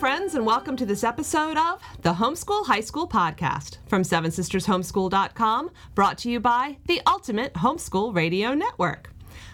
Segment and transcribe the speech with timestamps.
[0.00, 4.04] Hello, homeschool friends, and welcome to this episode of the Homeschool High School Podcast from
[4.04, 9.10] Seven Sisters Homeschool.com, brought to you by the Ultimate Homeschool Radio Network.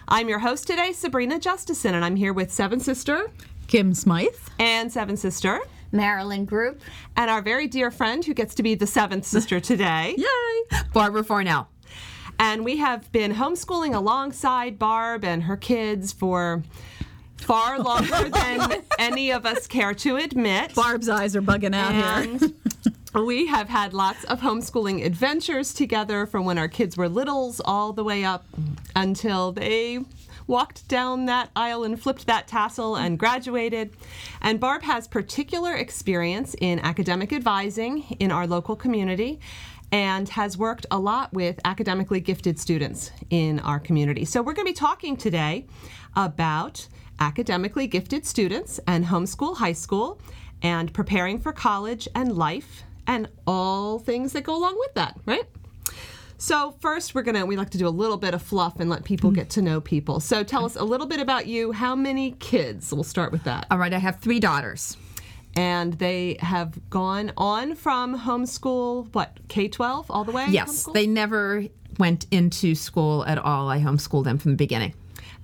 [0.07, 3.31] I'm your host today, Sabrina Justison, and I'm here with Seven Sister
[3.67, 4.27] Kym Smythe.
[4.59, 6.81] and Seven Sister, Marilyn Group.
[7.15, 10.13] and our very dear friend who gets to be the seventh sister today.
[10.17, 10.79] Yay!
[10.93, 11.67] Barbara Varnell.
[12.37, 16.63] And we have been homeschooling alongside Barb and her kids for
[17.45, 20.73] far longer than any of us care to admit.
[20.73, 22.49] Barb's eyes are bugging out here.
[23.15, 27.93] We have had lots of homeschooling adventures together from when our kids were littles all
[27.93, 28.45] the way up
[28.93, 29.99] until they
[30.47, 33.91] walked down that aisle and flipped that tassel and graduated.
[34.41, 39.39] And Barb has particular experience in academic advising in our local community
[39.93, 44.25] and has worked a lot with academically gifted students in our community.
[44.25, 45.67] So we're going to be talking today
[46.17, 46.85] about
[47.19, 50.19] academically gifted students and homeschool high school
[50.61, 55.43] and preparing for college and life and all things that go along with that, right?
[56.37, 58.89] So first we're going to we like to do a little bit of fluff and
[58.89, 60.19] let people get to know people.
[60.19, 61.71] So tell us a little bit about you.
[61.71, 62.91] How many kids?
[62.91, 63.67] We'll start with that.
[63.71, 64.97] All right, I have three daughters.
[65.57, 70.47] And they have gone on from homeschool what K-12 all the way?
[70.49, 70.93] Yes, homeschool?
[70.93, 71.65] they never
[71.97, 73.69] went into school at all.
[73.69, 74.93] I homeschooled them from the beginning.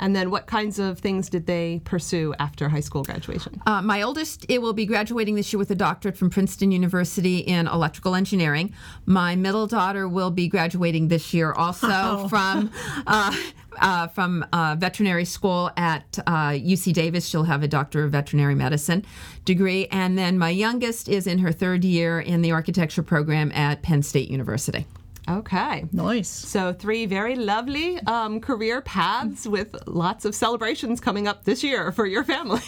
[0.01, 3.61] And then what kinds of things did they pursue after high school graduation?
[3.67, 7.37] Uh, my oldest, it will be graduating this year with a doctorate from Princeton University
[7.37, 8.73] in electrical engineering.
[9.05, 12.71] My middle daughter will be graduating this year also from
[13.05, 13.35] uh,
[13.79, 17.27] uh, from uh, veterinary school at uh, UC Davis.
[17.27, 19.05] She'll have a doctor of veterinary medicine
[19.45, 23.81] degree, and then my youngest is in her third year in the architecture program at
[23.81, 24.85] Penn State University.
[25.29, 25.85] Okay.
[25.91, 26.27] Nice.
[26.29, 31.91] So, three very lovely um, career paths with lots of celebrations coming up this year
[31.91, 32.59] for your family.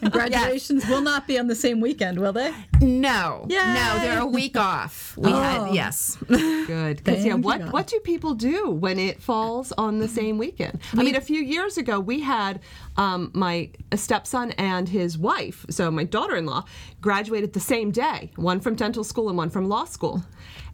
[0.10, 2.52] Graduations will not be on the same weekend, will they?
[2.82, 3.56] No, Yay!
[3.56, 5.16] no, they're a week off.
[5.16, 5.40] We Oh.
[5.42, 6.18] had yes.
[6.28, 6.98] Good.
[7.02, 7.72] Because, yeah, what, God.
[7.72, 10.80] what do people do when it falls on the same weekend?
[10.92, 12.60] I mean, a few years ago, we had
[12.98, 16.64] um, my stepson and his wife, so my daughter in law,
[17.00, 20.22] graduated the same day, one from dental school and one from law school.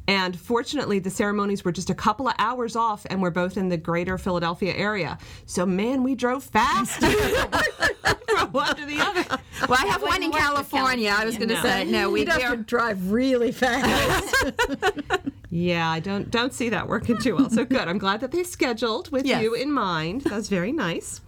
[0.08, 3.68] And fortunately, the ceremonies were just a couple of hours off, and we're both in
[3.68, 5.18] the greater Philadelphia area.
[5.46, 6.98] So, man, we drove fast
[8.28, 9.24] from one to the other.
[9.68, 11.14] Well, I have one in went to California.
[11.16, 11.62] I was going to No.
[11.62, 12.10] say no.
[12.10, 14.34] We You'd have to drive really fast.
[15.50, 17.48] Yeah, I don't don't see that working too well.
[17.48, 17.88] So good.
[17.88, 19.42] I'm glad that they scheduled with Yes.
[19.42, 20.20] you in mind.
[20.22, 21.22] That's very nice.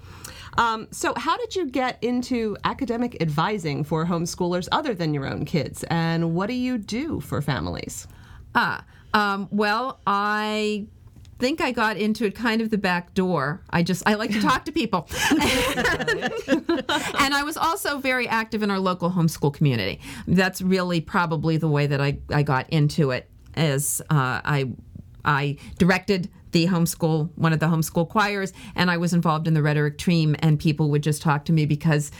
[0.59, 5.47] Um, so, how did you get into academic advising for homeschoolers other than your own
[5.47, 5.85] kids?
[5.85, 8.07] And what do you do for families?
[8.55, 8.85] Ah,
[9.15, 10.87] um, well, I
[11.41, 13.63] think I got into it kind of the back door.
[13.71, 15.41] I just I like to talk to people, and
[17.35, 20.01] I was also very active in our local homeschool community.
[20.29, 23.29] That's really probably the way that I I got into it.
[23.55, 24.71] As uh, I
[25.25, 29.63] I directed the homeschool one of the homeschool choirs, and I was involved in the
[29.63, 32.13] rhetoric team, and people would just talk to me because.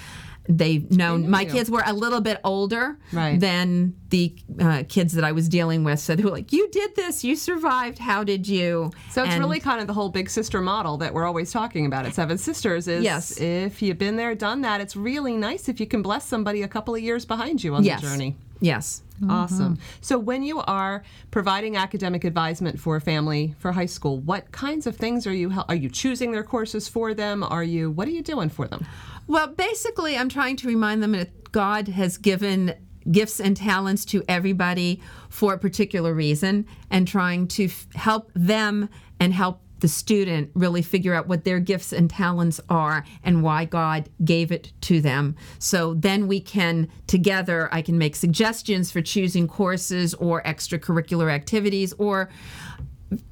[0.49, 1.51] They've known my you.
[1.51, 3.39] kids were a little bit older Right.
[3.39, 6.01] than the uh, kids that I was dealing with.
[6.01, 7.23] So they were like, "You did this.
[7.23, 7.99] You survived.
[7.99, 11.15] How did you?" So it's And- really kind of the whole big sister model that
[11.15, 12.89] we're always talking about at Seven Sisters.
[12.89, 13.39] Is Yes.
[13.41, 16.69] if you've been there, done that, it's really nice if you can bless somebody a
[16.69, 18.37] couple of years behind you on yes, the journey.
[18.61, 19.03] Yes.
[19.21, 19.31] Mm-hmm.
[19.31, 19.79] Awesome.
[20.01, 24.87] So, when you are providing academic advisement for a family for high school, what kinds
[24.87, 27.43] of things are you are you choosing their courses for them?
[27.43, 28.87] Are you what are you doing for them?
[29.27, 32.75] Well, basically, I'm trying to remind them that God has given
[33.11, 38.89] gifts and talents to everybody for a particular reason, and trying to f- help them
[39.19, 43.65] and help the student really figure out what their gifts and talents are and why
[43.65, 45.37] God gave it to them.
[45.59, 51.93] So then we can together I can make suggestions for choosing courses or extracurricular activities
[51.95, 52.31] or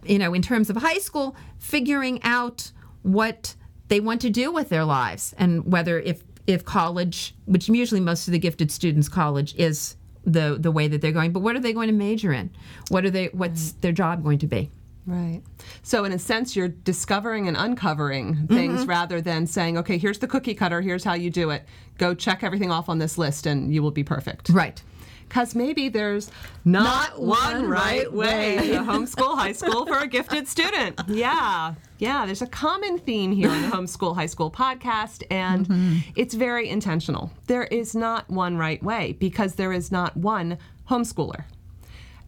[0.05, 3.55] you know in terms of high school figuring out what
[3.89, 8.27] they want to do with their lives and whether if if college which usually most
[8.27, 11.61] of the gifted students college is the the way that they're going but what are
[11.61, 12.51] they going to major in?
[12.89, 13.81] What are they what's mm.
[13.81, 14.71] their job going to be
[15.09, 15.41] Right.
[15.83, 18.55] So, in a sense, you're discovering and uncovering mm-hmm.
[18.55, 21.65] things rather than saying, okay, here's the cookie cutter, here's how you do it.
[21.97, 24.51] Go check everything off on this list and you will be perfect.
[24.51, 24.83] right
[25.27, 26.31] Because maybe there's
[26.67, 28.69] not, Not one, one right way way.
[28.69, 31.01] to homeschool high school for a gifted student.
[31.09, 31.75] Yeah.
[31.97, 32.27] Yeah.
[32.27, 35.97] There's a common theme here in the Homeschool High School podcast, and mm-hmm.
[36.17, 37.33] it's very intentional.
[37.47, 40.59] There is not one right way because there is not one
[40.91, 41.45] homeschooler.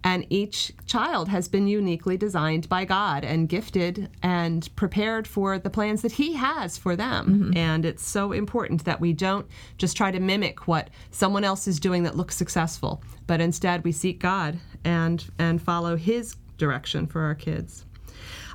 [0.02, 5.69] And each child has been uniquely designed by God and gifted and prepared for the
[5.70, 7.52] plans that He has for them.
[7.56, 11.79] And it's so important that we don't just try to mimic what someone else is
[11.79, 17.23] doing that looks successful, but instead we seek God and and follow His direction for
[17.23, 17.85] our kids.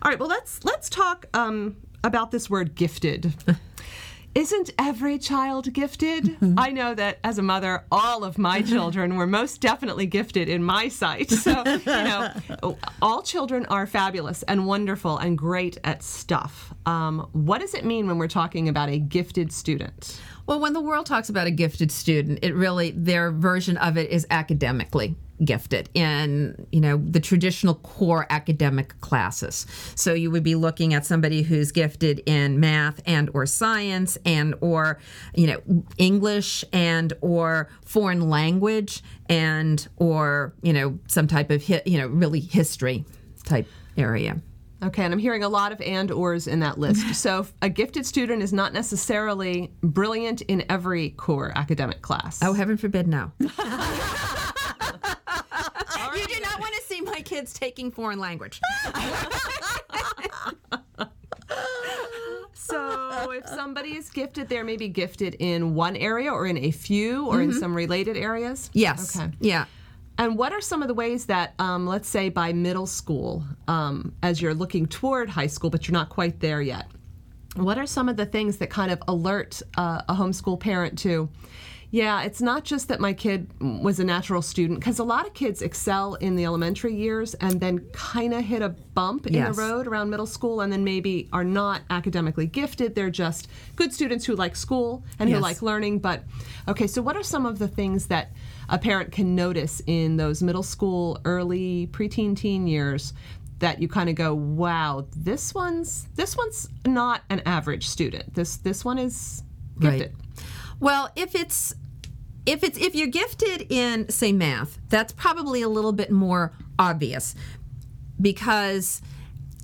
[0.01, 3.33] All right, well let's let's talk um, about this word gifted.
[4.35, 6.35] Isn't every child gifted?
[6.57, 10.61] I know that as a mother, all of my children were most definitely gifted in
[10.61, 11.31] my sight.
[11.31, 12.33] So, you know,
[13.01, 16.73] all children are fabulous and wonderful and great at stuff.
[16.85, 20.19] Um, what does it mean when we're talking about a gifted student?
[20.47, 24.11] Well, when the world talks about a gifted student, it really their version of it
[24.11, 29.65] is academically gifted in you know the traditional core academic classes.
[29.95, 34.55] So you would be looking at somebody who's gifted in math and or science and
[34.61, 34.99] or
[35.33, 41.97] you know english and or foreign language and or you know some type of you
[41.97, 43.03] know really history
[43.43, 44.39] type area
[44.83, 47.05] Okay, and I'm hearing a lot of and ors in that list.
[47.15, 52.39] So a gifted student is not necessarily brilliant in every core academic class.
[52.43, 53.47] oh heaven forbid no you
[56.27, 58.61] do not want to see my kids taking foreign language
[62.53, 67.27] So if somebody is gifted, they're maybe gifted in one area or in a few
[67.27, 67.59] or in mm-hmm.
[67.59, 68.69] some related areas.
[68.73, 69.31] yes Okay.
[69.39, 69.65] yeah
[70.17, 74.13] And what are some of the ways that, um, let's say, by middle school, um,
[74.23, 76.87] as you're looking toward high school, but you're not quite there yet,
[77.55, 81.29] what are some of the things that kind of alert uh, a homeschool parent to?
[81.91, 85.33] Yeah, it's not just that my kid was a natural student, because a lot of
[85.33, 89.55] kids excel in the elementary years and then kind of hit a bump in Yes.
[89.55, 92.95] the road around middle school and then maybe are not academically gifted.
[92.95, 93.47] They're just
[93.77, 95.99] good students who like school and who like learning.
[95.99, 96.23] But
[96.67, 98.31] okay, so what are some of the things that
[98.69, 103.13] a parent can notice in those middle school, early preteen, teen years
[103.59, 108.33] that you kind of go, "Wow, this one's this one's not an average student.
[108.33, 109.43] This this one is
[109.79, 110.15] gifted."
[110.79, 111.73] Well, if it's
[112.45, 117.35] if it's if you're gifted in say math, that's probably a little bit more obvious
[118.19, 119.01] because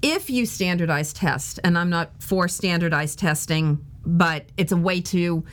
[0.01, 5.43] if you standardize test, and I'm not for standardized testing, but it's a way to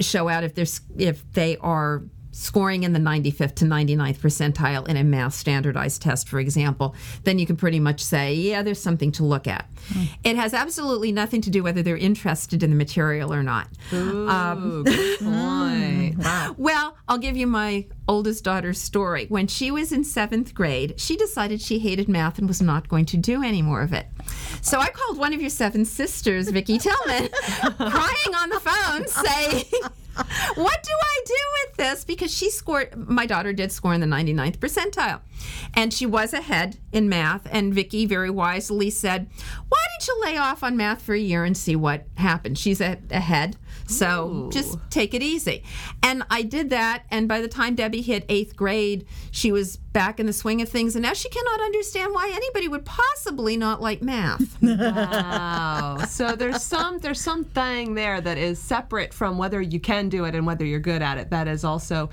[0.00, 4.96] show out if there's if they are scoring in the 95th to 99th percentile in
[4.96, 6.94] a math standardized test, for example,
[7.24, 9.66] then you can pretty much say, yeah, there's something to look at.
[9.92, 10.04] Hmm.
[10.24, 13.68] It has absolutely nothing to do whether they're interested in the material or not.
[13.92, 16.14] Um, Ooh, good point.
[16.14, 16.22] Hmm.
[16.22, 16.54] Wow.
[16.58, 19.26] Well, I'll give you my oldest daughter's story.
[19.28, 23.06] When she was in seventh grade, she decided she hated math and was not going
[23.06, 24.06] to do any more of it.
[24.60, 27.28] So I called one of your seven sisters, Vicki Tillman,
[27.76, 29.64] crying on the phone, saying,
[30.54, 31.34] What do I do
[31.66, 32.04] with this?
[32.04, 35.20] Because she scored, my daughter did score in the 99th percentile.
[35.74, 37.46] And she was ahead in math.
[37.50, 39.28] And Vicki very wisely said,
[39.68, 42.58] Why don't you lay off on math for a year and see what happens?
[42.58, 43.56] She's ahead.
[43.86, 45.62] So just take it easy.
[46.02, 47.04] And I did that.
[47.10, 50.68] And by the time Debbie hit eighth grade, she was back in the swing of
[50.68, 50.96] things.
[50.96, 54.58] And now she cannot understand why anybody would possibly not like math.
[54.82, 55.98] Wow.
[56.08, 60.34] So there's some there's something there that is separate from whether you can do it
[60.34, 61.30] and whether you're good at it.
[61.30, 62.10] That is also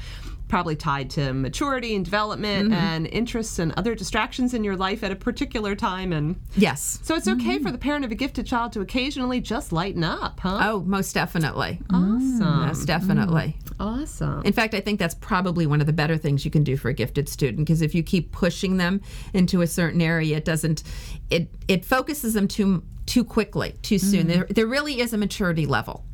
[0.50, 2.74] probably tied to maturity and development mm-hmm.
[2.74, 7.00] and interests and other distractions in your life at a particular time and yes.
[7.04, 7.64] so it's okay mm-hmm.
[7.64, 10.60] for the parent of a gifted child to occasionally just lighten up, huh?
[10.62, 11.80] Oh, most definitely.
[11.90, 12.40] awesome.
[12.42, 12.68] Mm-hmm.
[12.68, 13.56] Most definitely.
[13.64, 13.70] Mm.
[13.80, 14.42] Awesome.
[14.44, 16.90] In fact, I think that's probably one of the better things you can do for
[16.90, 19.02] a gifted student because if you keep pushing them
[19.34, 20.84] into a certain area, it doesn't
[21.30, 24.26] it it focuses them too too quickly, too soon.
[24.26, 24.34] Mm.
[24.34, 26.06] There there really is a maturity level.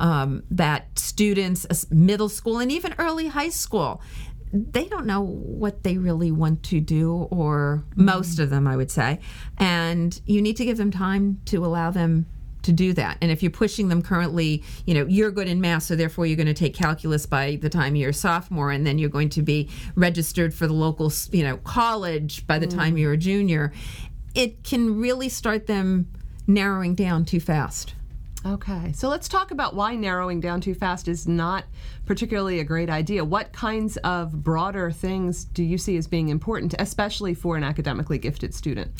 [0.00, 4.00] Um, that students, middle school and even early high school,
[4.52, 8.92] they don't know what they really want to do, or most of them, I would
[8.92, 9.18] say.
[9.58, 12.26] And you need to give them time to allow them
[12.62, 13.18] to do that.
[13.20, 16.36] And if you're pushing them currently, you know, you're good in math, so therefore you're
[16.36, 19.42] going to take calculus by the time you're a sophomore, and then you're going to
[19.42, 23.72] be registered for the local, you know, college by the time you're a junior.
[24.34, 26.06] It can really start them
[26.46, 27.94] narrowing down too fast.
[28.48, 31.64] Okay, so let's talk about why narrowing down too fast is not
[32.06, 33.22] particularly a great idea.
[33.22, 38.16] What kinds of broader things do you see as being important, especially for an academically
[38.16, 38.90] gifted student?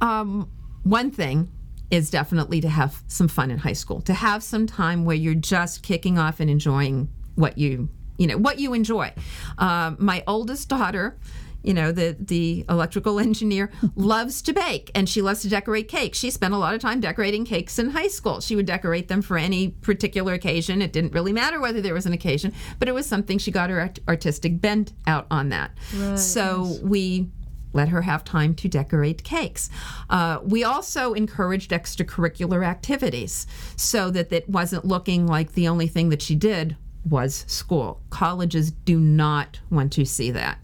[0.00, 0.50] Um,
[0.84, 1.50] one thing
[1.90, 5.34] is definitely to have some fun in high school, to have some time where you're
[5.34, 9.12] just kicking off and enjoying what you, you know, what you enjoy.
[9.58, 11.18] Um, my oldest daughter
[11.62, 16.18] you know, the the electrical engineer loves to bake and she loves to decorate cakes.
[16.18, 18.40] She spent a lot of time decorating cakes in high school.
[18.40, 20.82] She would decorate them for any particular occasion.
[20.82, 23.70] It didn't really matter whether there was an occasion, but it was something she got
[23.70, 25.72] her art- artistic bent out on that.
[26.16, 27.28] So we
[27.72, 29.70] let her have time to decorate cakes.
[30.08, 36.08] Uh, we also encouraged extracurricular activities so that it wasn't looking like the only thing
[36.08, 36.76] that she did
[37.08, 38.00] was school.
[38.10, 40.58] Colleges do not want to see that.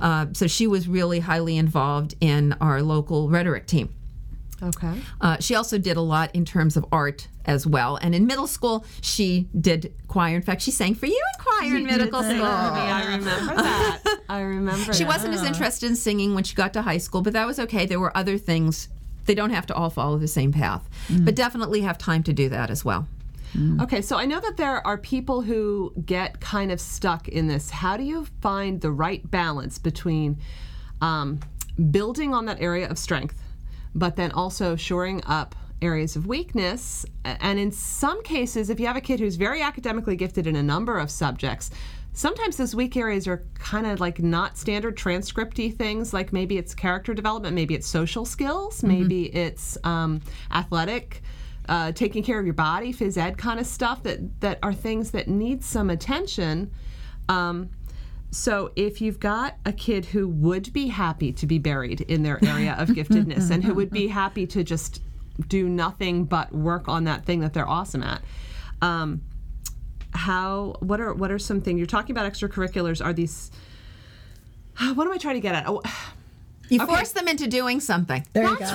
[0.00, 3.94] Uh, so she was really highly involved in our local rhetoric team.
[4.62, 5.00] Okay.
[5.20, 7.96] Uh, she also did a lot in terms of art as well.
[7.96, 10.36] And in middle school, she did choir.
[10.36, 12.44] In fact, she sang for you in choir in middle school.
[12.44, 14.20] I remember that.
[14.28, 14.92] I remember.
[14.92, 15.08] She that.
[15.08, 17.86] wasn't as interested in singing when she got to high school, but that was okay.
[17.86, 18.88] There were other things.
[19.24, 22.48] They don't have to all follow the same path, but definitely have time to do
[22.48, 23.06] that as well.
[23.80, 27.70] Okay, so I know that there are people who get kind of stuck in this.
[27.70, 30.38] How do you find the right balance between
[31.00, 31.40] um,
[31.90, 33.42] building on that area of strength,
[33.94, 37.04] but then also shoring up areas of weakness?
[37.24, 40.62] And in some cases, if you have a kid who's very academically gifted in a
[40.62, 41.70] number of subjects,
[42.12, 46.74] sometimes those weak areas are kind of like not standard transcripty things like maybe it's
[46.74, 51.22] character development maybe it's social skills maybe it's um, athletic
[51.68, 55.10] uh, taking care of your body, phys ed kind of stuff that that are things
[55.12, 56.70] that need some attention.
[57.28, 57.70] Um,
[58.32, 62.38] so if you've got a kid who would be happy to be buried in their
[62.44, 65.02] area of giftedness and who would be happy to just
[65.48, 68.22] do nothing but work on that thing that they're awesome at.
[68.82, 69.22] Um,
[70.12, 73.50] how what are what are some things you're talking about extracurriculars are these
[74.94, 75.68] what am I trying to get at?
[75.68, 75.82] Oh,
[76.70, 78.24] You force them into doing something.
[78.32, 78.64] There you go.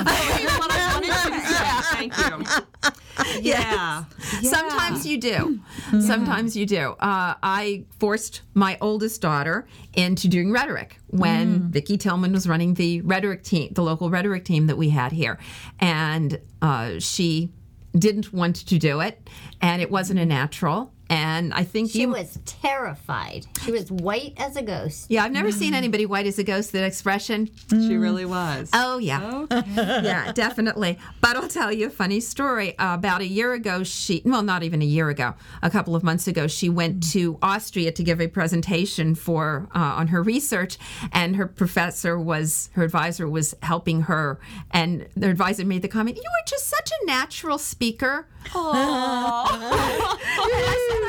[2.10, 2.92] Thank you.
[3.40, 4.06] Yeah.
[4.44, 5.60] Sometimes you do.
[6.02, 6.96] Sometimes you do.
[7.00, 13.00] Uh, I forced my oldest daughter into doing rhetoric when Vicki Tillman was running the
[13.02, 15.40] rhetoric team, the local rhetoric team that we had here,
[15.80, 17.52] and uh, she
[17.98, 19.30] didn't want to do it,
[19.62, 20.92] and it wasn't a natural.
[21.10, 22.10] And I think She you.
[22.10, 23.46] was terrified.
[23.64, 25.06] She was white as a ghost.
[25.10, 26.72] yeah, I've never seen anybody white as a ghost.
[26.72, 27.50] That expression.
[27.70, 28.70] She really was.
[28.74, 29.46] Oh yeah,
[29.76, 30.98] yeah, definitely.
[31.22, 32.78] But I'll tell you a funny story.
[32.80, 36.04] Uh, about a year ago, she well, not even a year ago, a couple of
[36.04, 40.78] months ago, she went to Austria to give a presentation for uh, on her research,
[41.12, 44.40] and her professor was her advisor was helping her,
[44.72, 50.15] and the advisor made the comment, "You were just such a natural speaker." and I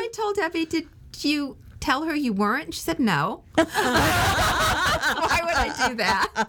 [0.06, 0.86] I told Debbie, did
[1.18, 2.66] you tell her you weren't?
[2.66, 3.42] And she said, no.
[4.86, 6.48] Why would I do that?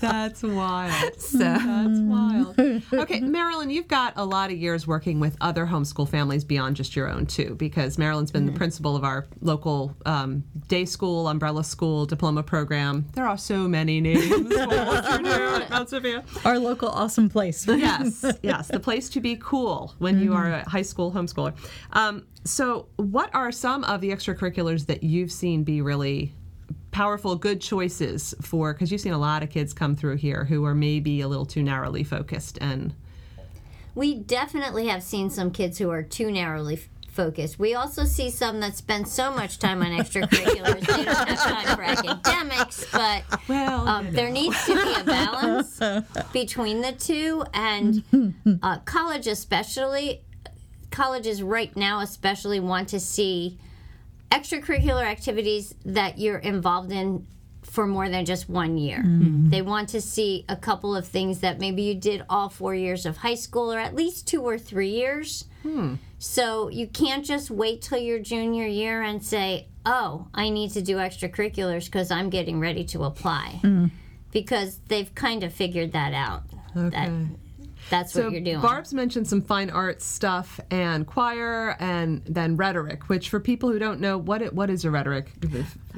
[0.00, 1.20] That's wild.
[1.20, 1.38] So.
[1.38, 2.58] That's wild.
[2.92, 6.96] Okay, Marilyn, you've got a lot of years working with other homeschool families beyond just
[6.96, 11.64] your own, too, because Marilyn's been the principal of our local um, day school, umbrella
[11.64, 13.06] school, diploma program.
[13.14, 16.24] There are so many names for what you're doing at Mount Sophia.
[16.44, 17.66] Our local awesome place.
[17.84, 21.54] Yes, yes, the place to be cool when you are a high school homeschooler.
[21.92, 26.32] Um, so, what are some of the extracurriculars that you've seen be really
[26.94, 28.72] powerful, good choices for?
[28.72, 31.44] Because you've seen a lot of kids come through here who are maybe a little
[31.44, 32.94] too narrowly focused and.
[33.96, 37.58] We definitely have seen some kids who are too narrowly f- focused.
[37.60, 41.76] We also see some that spend so much time on extracurriculars they don't have time
[41.76, 42.86] for academics.
[42.90, 45.80] But Well, um, there needs to be a balance
[46.32, 48.02] between the two, and
[48.62, 50.22] uh, college especially.
[50.90, 53.58] Colleges right now especially want to see
[54.30, 57.26] extracurricular activities that you're involved in
[57.62, 58.98] for more than just one year.
[58.98, 59.50] Mm-hmm.
[59.50, 63.06] They want to see a couple of things that maybe you did all four years
[63.06, 65.46] of high school or at least two or three years.
[65.62, 65.94] Hmm.
[66.18, 70.82] So you can't just wait till your junior year and say, oh, I need to
[70.82, 73.60] do extracurriculars because I'm getting ready to apply.
[73.62, 73.90] Mm.
[74.30, 76.42] Because they've kind of figured that out.
[76.74, 77.08] That,
[77.98, 78.60] that's So what you're doing.
[78.60, 83.78] Barb's mentioned some fine arts stuff and choir and then rhetoric, which for people who
[83.78, 85.30] don't know, what it, what is a rhetoric?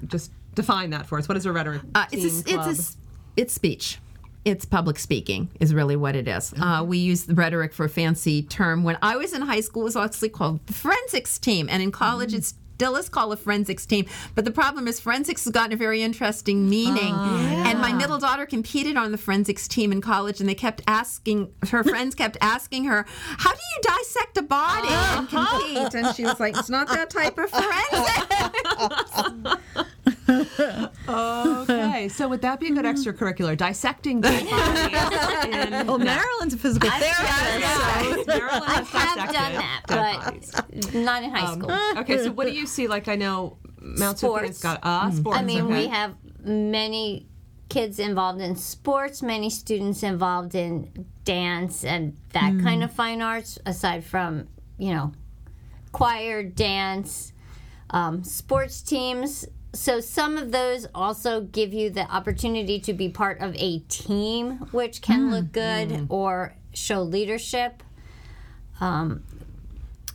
[0.07, 1.29] Just define that for us.
[1.29, 1.83] What is a rhetoric?
[1.95, 2.97] Uh, it's a, it's a
[3.37, 3.99] it's speech.
[4.45, 6.55] It's public speaking is really what it is.
[6.57, 8.85] Uh, we use the rhetoric for a fancy term.
[8.85, 11.91] When I was in high school, it was actually called the forensics team, and in
[11.91, 14.07] college, it's is called a forensics team.
[14.35, 17.15] But the problem is forensics has gotten a very interesting meaning.
[17.15, 17.71] Ah.
[17.71, 21.53] And my middle daughter competed on the forensics team in college, and they kept asking
[21.71, 25.59] her friends kept asking her, "How do you dissect a body and uh-huh.
[25.59, 27.87] compete?" And she was like, "It's not that type of forensics."
[30.29, 31.65] Okay, oh,
[32.09, 33.57] so would that be a good extracurricular?
[33.57, 37.27] Dissecting dead bodies in Well, Marilyn's a physical I've therapist.
[37.29, 38.25] done that.
[38.27, 40.51] Marilyn I have done that, dead bodies.
[40.55, 41.99] but not in high school.
[42.01, 42.87] Okay, so what do you see?
[42.89, 44.63] Like I know Mount Sophia's Sports.
[44.63, 45.39] got uh, sports.
[45.39, 45.75] I mean, okay.
[45.83, 47.27] we have many
[47.69, 53.59] kids involved in sports, many students involved in dance and that kind of fine arts,
[53.67, 54.47] aside from,
[54.79, 55.13] you know,
[55.93, 57.33] choir, dance,
[57.91, 59.47] um, sports teams.
[59.77, 64.59] So some of those also give you the opportunity to be part of a team,
[64.73, 67.83] which can look good or show leadership.
[68.81, 69.23] Um,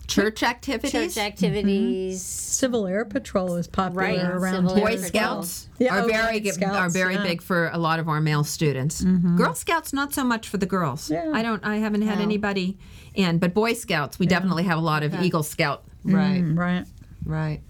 [0.07, 0.91] Church activities.
[0.91, 2.21] church activities.
[2.21, 4.87] Civil Air Patrol is popular Right, around Civil here.
[4.89, 7.23] Air Boy Scouts Yeah, are oh, very Boy Scouts, are very yeah.
[7.23, 9.01] big for a lot of our male students.
[9.01, 11.09] Girl Scouts not so much for the girls.
[11.09, 11.31] Yeah.
[11.33, 11.63] I don't.
[11.63, 12.77] I haven't had anybody
[13.13, 15.83] in, but Boy Scouts we definitely have a lot of Eagle Scout.
[16.03, 16.41] Right.
[16.43, 16.85] Mm, Right.
[17.25, 17.61] Right.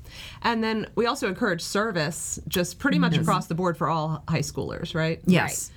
[0.42, 4.40] And then we also encourage service just pretty much across the board for all high
[4.40, 5.20] schoolers, right?
[5.26, 5.72] Yes.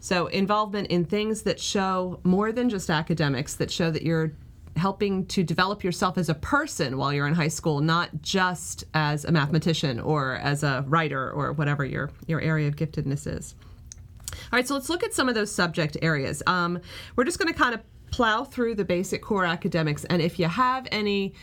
[0.00, 4.32] So involvement in things that show more than just academics, that show that you're
[4.76, 9.24] helping to develop yourself as a person while you're in high school, not just as
[9.24, 13.54] a mathematician or as a writer or whatever your your area of giftedness is.
[14.32, 16.42] All right, so let's look at some of those subject areas.
[16.46, 16.80] Um,
[17.16, 17.80] we're just going to kind of
[18.10, 21.34] plow through the basic core academics, and if you have any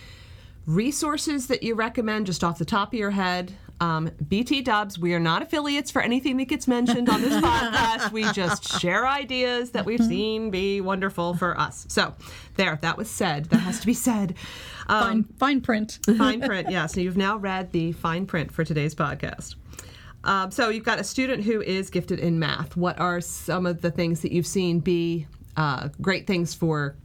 [0.66, 5.14] resources that you recommend just off the top of your head, um, BT Dubs, we
[5.14, 8.12] are not affiliates for anything that gets mentioned on this podcast.
[8.12, 11.86] We just share ideas that we've seen be wonderful for us.
[11.90, 12.14] So,
[12.56, 13.46] there, that was said.
[13.46, 14.36] That has to be said.
[14.88, 16.00] Um, Fine, fine print.
[16.18, 16.86] fine print, yeah.
[16.86, 19.56] So you've now read the fine print for today's podcast.
[20.24, 22.78] Um, so you've got a student who is gifted in math.
[22.78, 26.96] What are some of the things that you've seen be uh, great things for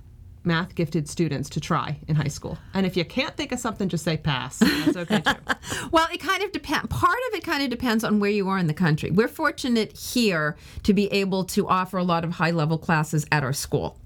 [0.44, 2.58] math gifted students to try in high school?
[2.74, 4.58] And if you can't think of something, just say pass.
[4.58, 5.32] That's okay too.
[5.92, 6.88] Well, it kind of depends.
[6.88, 9.10] Part of it kind of depends on where you are in the country.
[9.10, 13.42] We're fortunate here to be able to offer a lot of high level classes at
[13.42, 13.98] our school.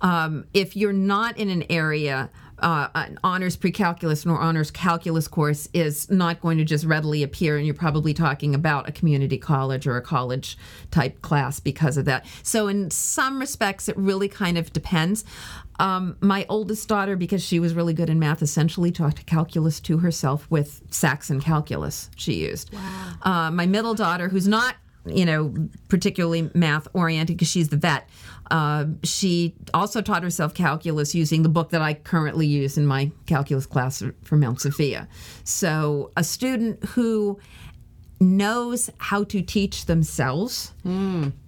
[0.00, 5.68] Um, if you're not in an area, uh, an honors pre-calculus nor honors calculus course
[5.72, 9.86] is not going to just readily appear, and you're probably talking about a community college
[9.86, 10.56] or a college
[10.90, 12.26] type class because of that.
[12.42, 15.24] So, in some respects, it really kind of depends.
[15.80, 19.98] Um, my oldest daughter, because she was really good in math, essentially taught calculus to
[19.98, 22.70] herself with Saxon calculus she used.
[23.22, 25.54] Uh, my middle daughter, who's not you know
[25.88, 28.08] particularly math oriented because she's the vet.
[28.50, 33.10] Uh, she also taught herself calculus using the book that i currently use in my
[33.26, 35.08] calculus class for mount sophia.
[35.44, 37.38] So a student who
[38.20, 40.72] knows how to teach themselves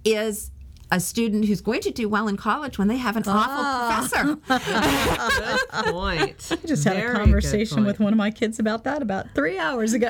[0.05, 0.51] is
[0.90, 4.37] a student who's going to do well in college when they have an awful professor.
[5.83, 6.49] Good point.
[6.51, 9.59] I just had Very a conversation with one of my kids about that about three
[9.59, 10.09] hours ago.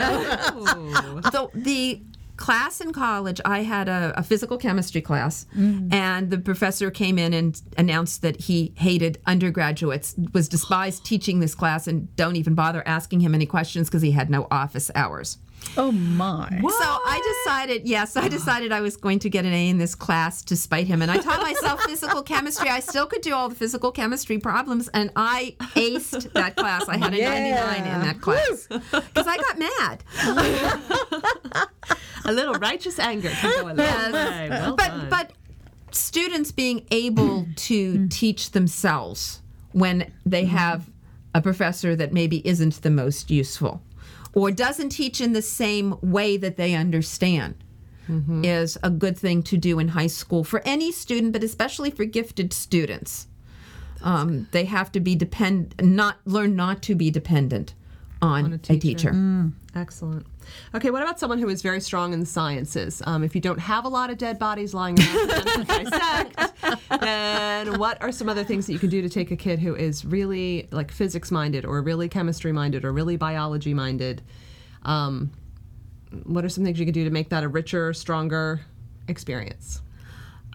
[1.33, 2.03] so the
[2.37, 5.47] class in college i had a, a physical chemistry class.
[5.57, 5.93] Mm.
[5.93, 11.55] And the professor came in and announced that he hated undergraduates was despised teaching this
[11.55, 15.39] class and don't even bother asking him any questions because he had no office hours
[15.77, 16.49] oh my.
[16.49, 19.95] so I decided, yes, I decided I was going to get an A in this
[19.95, 21.03] class to spite him.
[21.03, 22.69] And I taught myself physical chemistry.
[22.69, 26.89] I still could do all the physical chemistry problems, and I aced that class.
[26.89, 30.05] I had a 99 in that class because I got mad.
[32.27, 34.49] A little righteous anger can go a long way.
[34.51, 35.09] Well but done.
[35.09, 35.33] but
[35.93, 38.11] students being able to mm.
[38.11, 40.57] teach themselves when they mm-hmm.
[40.57, 40.91] have
[41.35, 43.81] a professor that maybe isn't the most useful
[44.37, 47.57] or doesn't teach in the same way that they understand
[48.45, 52.05] is a good thing to do in high school for any student but especially for
[52.05, 53.27] gifted students
[54.03, 57.75] um, they have to be depend not learn not to be dependent
[58.23, 59.53] on, a teacher, teacher.
[59.75, 60.27] Excellent.
[60.75, 63.03] Okay, what about someone who is very strong in the sciences?
[63.07, 67.79] Um, if you don't have a lot of dead bodies lying around to dissect, then
[67.79, 70.05] what are some other things that you can do to take a kid who is
[70.05, 74.23] really like physics minded or really chemistry minded or really biology minded?
[74.83, 75.31] Um,
[76.25, 78.61] what are some things you could do to make that a richer, stronger
[79.09, 79.83] experience?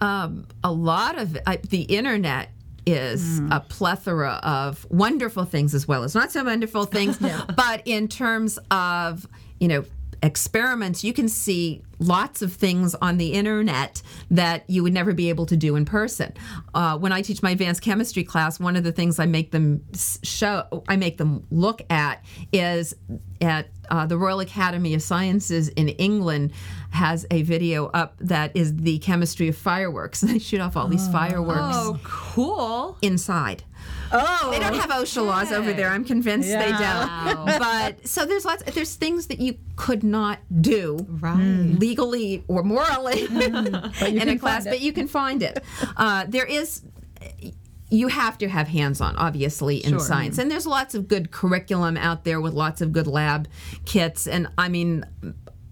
[0.02, 2.50] um, a lot of uh, the internet
[2.84, 7.16] is a plethora of wonderful things as well as not so wonderful things
[7.54, 9.28] but in terms of
[9.62, 9.82] you know
[10.24, 15.28] experiments you can see lots of things on the internet that you would never be
[15.28, 16.32] able to do in person.
[16.74, 19.84] Uh, when i teach my advanced chemistry class one of the things i make them
[20.22, 20.54] show
[20.88, 22.94] i make them look at is
[23.40, 26.52] at uh, the royal academy of sciences in england
[26.90, 30.20] has a video up that is the chemistry of fireworks.
[30.32, 32.98] They shoot off all these fireworks Oh, cool.
[33.02, 33.64] inside
[34.14, 35.88] Oh, they don't have OSHA laws over there.
[35.88, 37.46] I'm convinced they don't.
[37.58, 38.62] But so there's lots.
[38.64, 41.38] There's things that you could not do Right.
[41.78, 45.64] legally or morally in a class, but you can find it.
[45.96, 46.82] Uh, there is.
[47.88, 50.00] You have to have hands-on, obviously, in Sure.
[50.00, 53.48] science, and there's lots of good curriculum out there with lots of good lab
[53.84, 54.26] kits.
[54.26, 55.04] And I mean,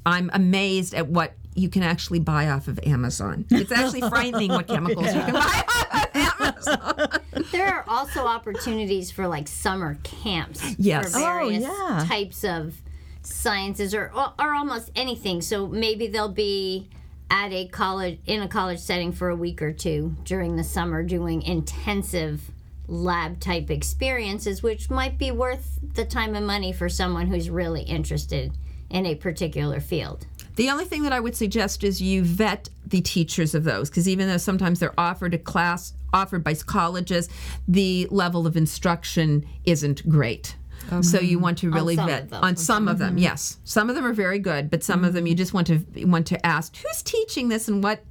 [0.04, 3.44] I'm amazed at what you can actually buy off of Amazon.
[3.50, 7.19] It's actually frightening what chemicals you can buy off of Amazon.
[7.52, 11.12] There are also opportunities for like summer camps Yes.
[11.12, 12.04] for Oh, various yeah.
[12.08, 12.74] types of
[13.22, 15.42] sciences or, or or almost anything.
[15.42, 16.88] So maybe they'll be
[17.30, 21.02] at a college in a college setting for a week or two during the summer
[21.02, 22.50] doing intensive
[22.88, 27.82] lab type experiences which might be worth the time and money for someone who's really
[27.82, 28.52] interested
[28.90, 30.26] in a particular field.
[30.56, 34.08] The only thing that I would suggest is you vet the teachers of those because
[34.08, 37.28] even though sometimes they're offered a class offered by colleges,
[37.68, 40.56] the level of instruction isn't great.
[40.92, 42.42] Oh, so you want to really some vet of them.
[42.42, 43.10] on some of them.
[43.10, 43.18] Mm-hmm.
[43.18, 45.38] Yes, some of them are very good, but some of them you mm-hmm.
[45.38, 48.02] just want to want to ask who's teaching this and what.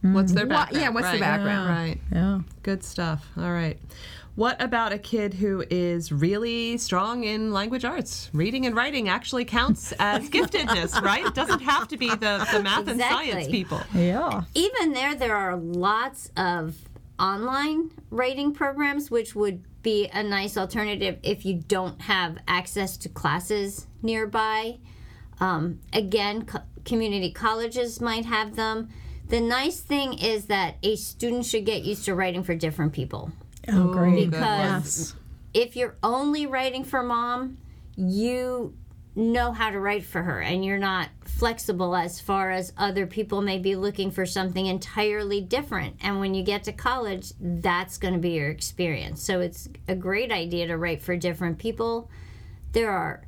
[0.00, 0.82] What's their What- background?
[0.82, 1.68] yeah, what's the Right, background?
[1.68, 2.00] Right.
[2.10, 2.40] Yeah.
[2.64, 3.24] Good stuff.
[3.36, 3.78] All right.
[4.34, 8.30] What about a kid who is really strong in language arts?
[8.32, 11.26] Reading and writing actually counts as giftedness, right?
[11.26, 13.80] It doesn't have to be the, the math and science people.
[13.94, 14.42] Yeah.
[14.54, 16.76] even there there are lots of
[17.18, 23.08] online writing programs which would be a nice alternative if you don't have access to
[23.08, 24.78] classes nearby
[25.40, 28.88] um, again co- community colleges might have them
[29.28, 33.30] the nice thing is that a student should get used to writing for different people
[33.68, 34.30] Oh, oh, great.
[34.30, 35.14] because
[35.54, 37.58] if you're only writing for mom,
[37.96, 38.74] you
[39.14, 43.42] know how to write for her and you're not flexible as far as other people
[43.42, 45.96] may be looking for something entirely different.
[46.02, 49.22] And when you get to college, that's going to be your experience.
[49.22, 52.10] So it's a great idea to write for different people.
[52.72, 53.22] There are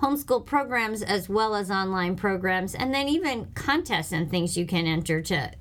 [0.00, 4.86] homeschool programs as well as online programs, and then even contests and things you can
[4.86, 5.52] enter to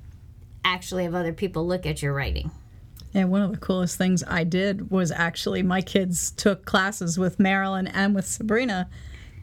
[0.66, 2.50] actually have other people look at your writing.
[3.14, 7.40] And one of the coolest things I did was actually my kids took classes with
[7.40, 8.90] Marilyn and with Sabrina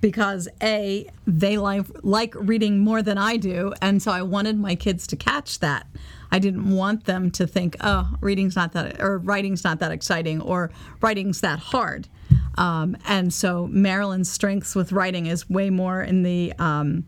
[0.01, 3.73] because A, they like, like reading more than I do.
[3.83, 5.87] And so I wanted my kids to catch that.
[6.31, 10.41] I didn't want them to think, oh, reading's not that, or writing's not that exciting,
[10.41, 12.07] or writing's that hard.
[12.57, 17.07] Um, and so Marilyn's strengths with writing is way more in the um,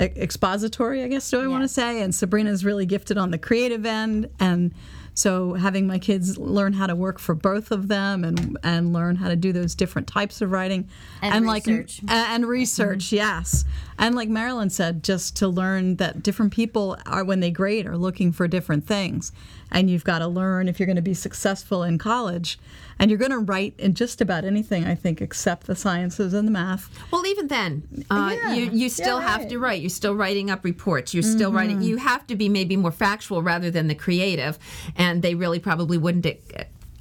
[0.00, 2.00] expository, I guess, do I want to say?
[2.00, 4.30] And Sabrina's really gifted on the creative end.
[4.40, 4.72] And
[5.14, 9.16] so having my kids learn how to work for both of them and and learn
[9.16, 10.88] how to do those different types of writing
[11.22, 12.00] And like research.
[12.08, 13.16] a- and research, mm-hmm.
[13.16, 13.64] yes.
[13.98, 17.96] And like Marilyn said, just to learn that different people are when they grade are
[17.96, 19.30] looking for different things.
[19.74, 22.58] And you've got to learn if you're going to be successful in college.
[22.98, 26.46] And you're going to write in just about anything, I think, except the sciences and
[26.46, 26.88] the math.
[27.10, 28.54] Well, even then, uh, Yeah.
[28.54, 29.50] you you still Yeah, have right.
[29.50, 29.80] to write.
[29.82, 31.12] You're still writing up reports.
[31.12, 31.82] You're still writing.
[31.82, 34.60] You have to be maybe more factual rather than the creative,
[34.94, 36.24] and they really probably wouldn't.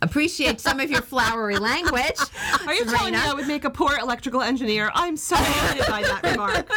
[0.03, 2.19] Appreciate some of your flowery language.
[2.67, 4.91] Are you telling me I would make a poor electrical engineer?
[4.93, 6.67] I'm so offended by that remark.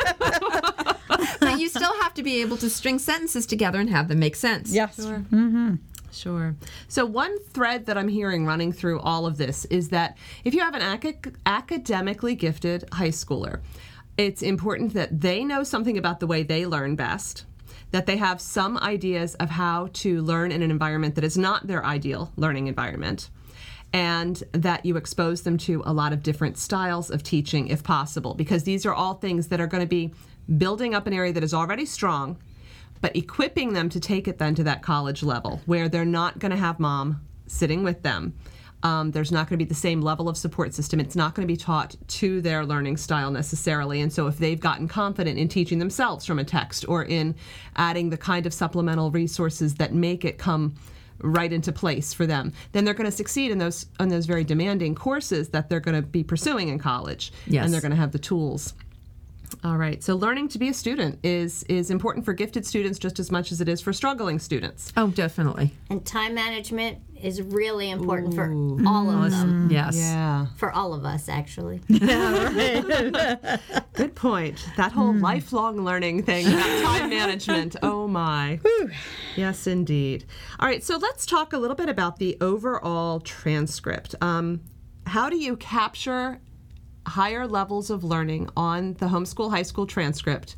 [1.41, 4.37] but you still have to be able to string sentences together and have them make
[4.37, 4.73] sense.
[4.73, 4.97] Yes.
[4.97, 5.19] Sure.
[5.19, 5.75] Mm-hmm.
[6.17, 6.51] Mm-hmm.
[6.89, 10.61] So, one thread that I'm hearing running through all of this is that if you
[10.61, 13.61] have an ac- academically gifted high schooler,
[14.17, 17.45] it's important that they know something about the way they learn best,
[17.91, 21.67] that they have some ideas of how to learn in an environment that is not
[21.67, 23.31] their ideal learning environment,
[23.93, 28.35] and that you expose them to a lot of different styles of teaching if possible,
[28.35, 30.13] because these are all things that are going to be
[30.59, 32.39] building up an area that is already strong
[33.01, 36.51] but equipping them to take it then to that college level where they're not going
[36.51, 38.35] to have mom sitting with them.
[38.83, 41.01] Um, there's not going to be the same level of support system.
[41.01, 44.01] It's not going to be taught to their learning style necessarily.
[44.01, 47.35] And so, if they've gotten confident in teaching themselves from a text or in
[47.77, 50.75] adding the kind of supplemental resources that make it come
[51.21, 54.45] right into place for them, then they're going to succeed in those in those very
[54.45, 57.33] demanding courses that they're going to be pursuing in college.
[57.47, 57.65] Yes.
[57.65, 58.75] And they're going to have the tools.
[59.65, 60.03] All right.
[60.03, 63.53] So learning to be a student is is important for gifted students just as much
[63.53, 64.93] as it is for struggling students.
[64.97, 65.73] Oh, definitely.
[65.91, 68.45] And time management is really important for
[68.87, 69.69] all of them.
[69.71, 69.97] Yes.
[69.97, 70.47] Yeah.
[70.57, 71.79] For all of us, actually.
[71.89, 73.13] Good
[74.15, 74.65] point.
[74.77, 77.75] That whole lifelong learning thing, that time management.
[77.87, 78.61] Oh my.
[79.37, 80.25] Yes, indeed.
[80.61, 80.83] All right.
[80.83, 84.15] So let's talk a little bit about the overall transcript.
[84.21, 84.61] Um,
[85.07, 86.41] how do you capture
[87.07, 90.57] higher levels of learning on the homeschool high school transcript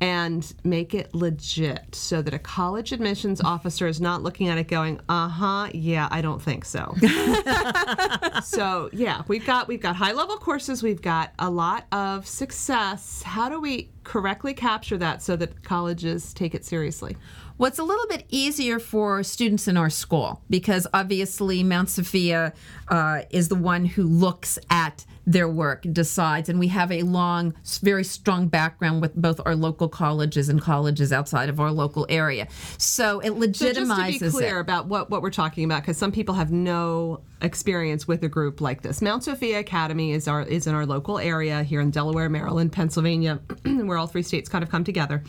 [0.00, 4.68] and make it legit so that a college admissions officer is not looking at it
[4.68, 6.94] going, "Uh-huh, yeah, I don't think so."
[8.44, 13.22] so, yeah, we've got we've got high-level courses, we've got a lot of success.
[13.22, 17.16] How do we correctly capture that so that colleges take it seriously?
[17.58, 22.52] Well, it's a little bit easier for students in our school because obviously Mount Sophia
[22.86, 27.54] uh, is the one who looks at their work decides and we have a long
[27.82, 32.46] very strong background with both our local colleges and colleges outside of our local area
[32.78, 33.58] so it legitimizes.
[33.58, 36.34] So just to be clear it about what, what we're talking about, because some people
[36.34, 39.02] have no experience with a group like this.
[39.02, 43.40] Mount Sophia Academy is our is in our local area here in Delaware, Maryland, Pennsylvania,
[43.64, 45.22] where all three states kind of come together,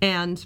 [0.00, 0.44] and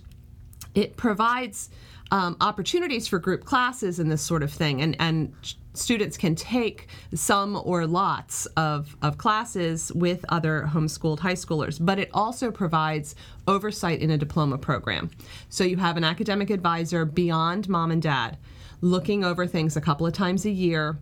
[0.75, 1.71] it provides
[2.11, 5.33] um, opportunities for group classes and this sort of thing, and and
[5.75, 11.99] students can take some or lots of, of classes with other homeschooled high schoolers, but
[11.99, 13.15] it also provides
[13.47, 15.11] oversight in a diploma program.
[15.49, 18.39] So you have an academic advisor beyond mom and dad
[18.81, 20.99] looking over things a couple of times a year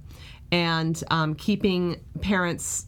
[0.53, 2.87] and um, keeping parents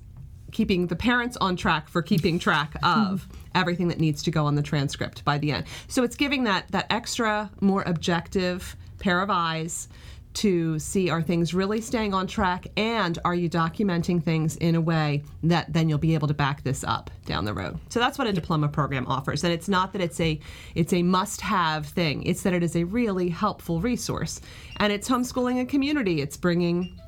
[0.50, 4.54] keeping the parents on track for keeping track of everything that needs to go on
[4.54, 5.64] the transcript by the end.
[5.88, 9.88] So it's giving that that extra more objective pair of eyes
[10.34, 14.80] to see are things really staying on track and are you documenting things in a
[14.80, 17.78] way that then you'll be able to back this up down the road.
[17.88, 20.40] So that's what a diploma program offers and it's not that it's a
[20.74, 22.22] it's a must-have thing.
[22.24, 24.40] It's that it is a really helpful resource.
[24.76, 26.20] And it's homeschooling a community.
[26.20, 26.98] It's bringing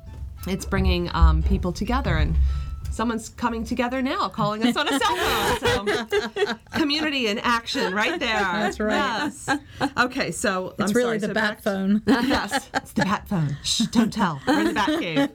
[0.47, 2.35] it's bringing um, people together and
[2.95, 6.07] someone's coming together now calling us on a cell phone.
[6.09, 8.39] So community in action right there.
[8.39, 8.95] That's right.
[8.95, 9.49] yes.
[9.97, 12.01] Okay so It's I'm really sorry, the so bat back- phone.
[12.07, 13.57] yes it's the bat phone.
[13.63, 14.39] Shh, don't tell.
[14.47, 15.29] We're in the bat cave.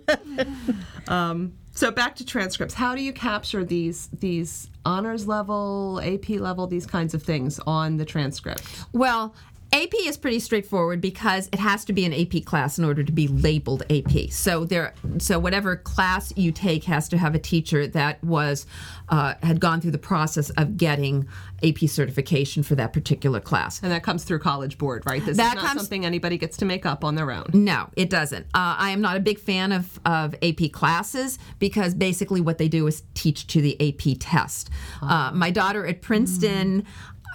[1.09, 2.75] Um, so back to transcripts.
[2.75, 7.96] How do you capture these these honors level ap level these kinds of things on
[7.96, 8.62] the transcript?
[8.92, 9.35] Well,
[9.72, 13.12] AP is pretty straightforward because it has to be an AP class in order to
[13.12, 14.30] be labeled AP.
[14.30, 18.66] So there, so whatever class you take has to have a teacher that was
[19.11, 21.28] uh, had gone through the process of getting
[21.62, 23.80] AP certification for that particular class.
[23.83, 26.56] and that comes through college board right this That is not comes- something anybody gets
[26.59, 28.46] to make up on their own No, it doesn't.
[28.46, 32.68] Uh, I am not a big fan of, of AP classes because basically what they
[32.68, 34.70] do is teach to the AP test.
[35.00, 36.87] Uh, my daughter at Princeton,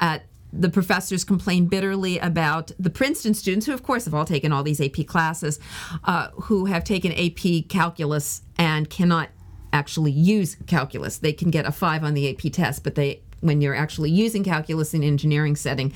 [0.01, 0.25] at
[0.57, 4.63] the professors complained bitterly about the Princeton students, who of course have all taken all
[4.63, 5.59] these AP classes,
[6.03, 9.29] uh, who have taken AP calculus and cannot
[9.73, 11.17] actually use calculus.
[11.17, 14.43] They can get a five on the AP test, but they when you're actually using
[14.43, 15.93] calculus in engineering setting,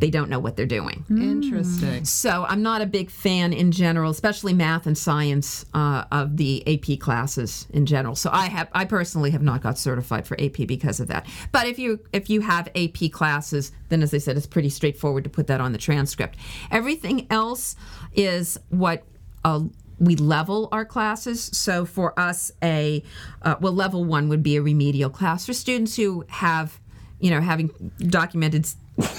[0.00, 1.04] they don't know what they're doing.
[1.10, 6.36] interesting So I'm not a big fan in general, especially math and science uh, of
[6.36, 8.16] the AP classes in general.
[8.16, 11.26] So I have, I personally have not got certified for AP because of that.
[11.52, 15.24] But if you if you have AP classes, then as I said, it's pretty straightforward
[15.24, 16.36] to put that on the transcript.
[16.70, 17.76] Everything else
[18.14, 19.04] is what.
[19.44, 19.60] Uh,
[20.00, 21.50] we level our classes.
[21.52, 23.04] So for us, a
[23.42, 26.80] uh, well, level one would be a remedial class for students who have,
[27.20, 28.66] you know, having documented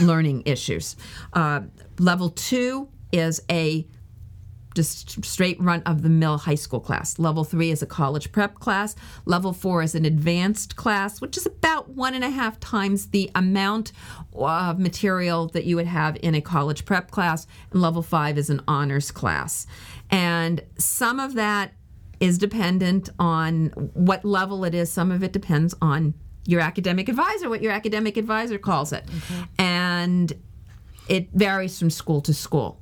[0.02, 0.96] learning issues.
[1.34, 1.62] Uh,
[2.00, 3.86] level two is a
[4.74, 7.20] just straight run of the mill high school class.
[7.20, 8.96] Level three is a college prep class.
[9.26, 13.30] Level four is an advanced class, which is about one and a half times the
[13.36, 13.92] amount
[14.34, 17.48] of material that you would have in a college prep class.
[17.72, 19.68] And level five is an honors class.
[20.10, 21.74] And some of that
[22.20, 26.14] is dependent on what level it is, some of it depends on
[26.46, 29.06] your academic advisor, what your academic advisor calls it.
[29.58, 30.34] And
[31.08, 32.82] it varies from school to school.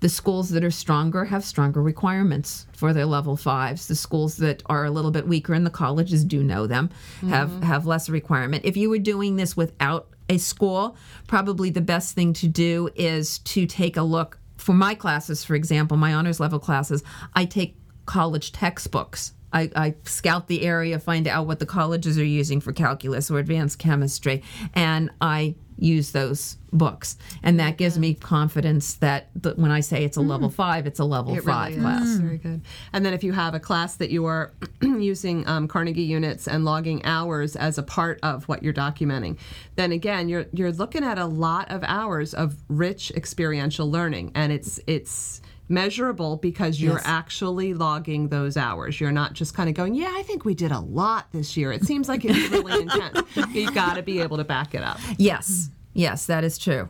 [0.00, 3.88] The schools that are stronger have stronger requirements for their level fives.
[3.88, 7.30] The schools that are a little bit weaker and the colleges do know them, mm-hmm.
[7.30, 8.64] have have less requirement.
[8.64, 13.38] If you were doing this without a school, probably the best thing to do is
[13.40, 14.38] to take a look.
[14.56, 17.02] For my classes, for example, my honors level classes,
[17.34, 19.32] I take college textbooks.
[19.52, 23.38] I, I scout the area, find out what the colleges are using for calculus or
[23.38, 24.42] advanced chemistry,
[24.74, 27.16] and I use those books.
[27.42, 30.98] And that gives me confidence that the, when I say it's a level five, it's
[30.98, 32.02] a level It five really class.
[32.02, 32.18] is.
[32.18, 32.62] Very good.
[32.92, 36.64] And then if you have a class that you are using um, Carnegie units and
[36.64, 39.38] logging hours as a part of what you're documenting,
[39.76, 44.52] then again you're you're looking at a lot of hours of rich experiential learning, and
[44.52, 47.02] it's it's measurable because you're Yes.
[47.04, 49.00] actually logging those hours.
[49.00, 51.72] You're not just kind of going, "Yeah, I think we did a lot this year.
[51.72, 54.98] It seems like it's really intense." You've got to be able to back it up.
[55.16, 56.88] Yes, yes, that is true.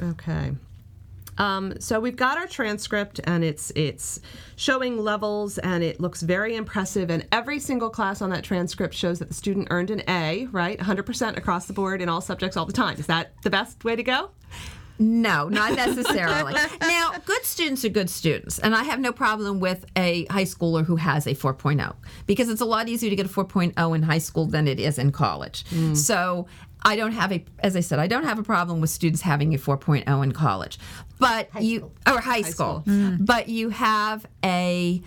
[0.00, 0.52] Okay.
[1.38, 4.20] Um, so we've got our transcript and it's it's
[4.56, 9.20] showing levels and it looks very impressive and every single class on that transcript shows
[9.20, 10.78] that the student earned an A, right?
[10.78, 12.98] 100% across the board in all subjects all the time.
[12.98, 14.30] Is that the best way to go?
[15.00, 16.52] No, not necessarily.
[16.82, 20.84] now, good students are good students, and I have no problem with a high schooler
[20.84, 24.18] who has a 4.0 because it's a lot easier to get a 4.0 in high
[24.18, 25.64] school than it is in college.
[25.96, 26.46] So,
[26.82, 29.54] I don't have a, as I said, I don't have a problem with students having
[29.54, 30.78] a 4.0 in college,
[31.18, 33.24] but you or high, school, mm.
[33.24, 35.02] but you have a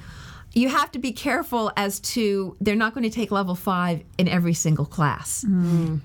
[0.54, 4.28] you have to be careful as to they're not going to take level five in
[4.28, 5.44] every single class.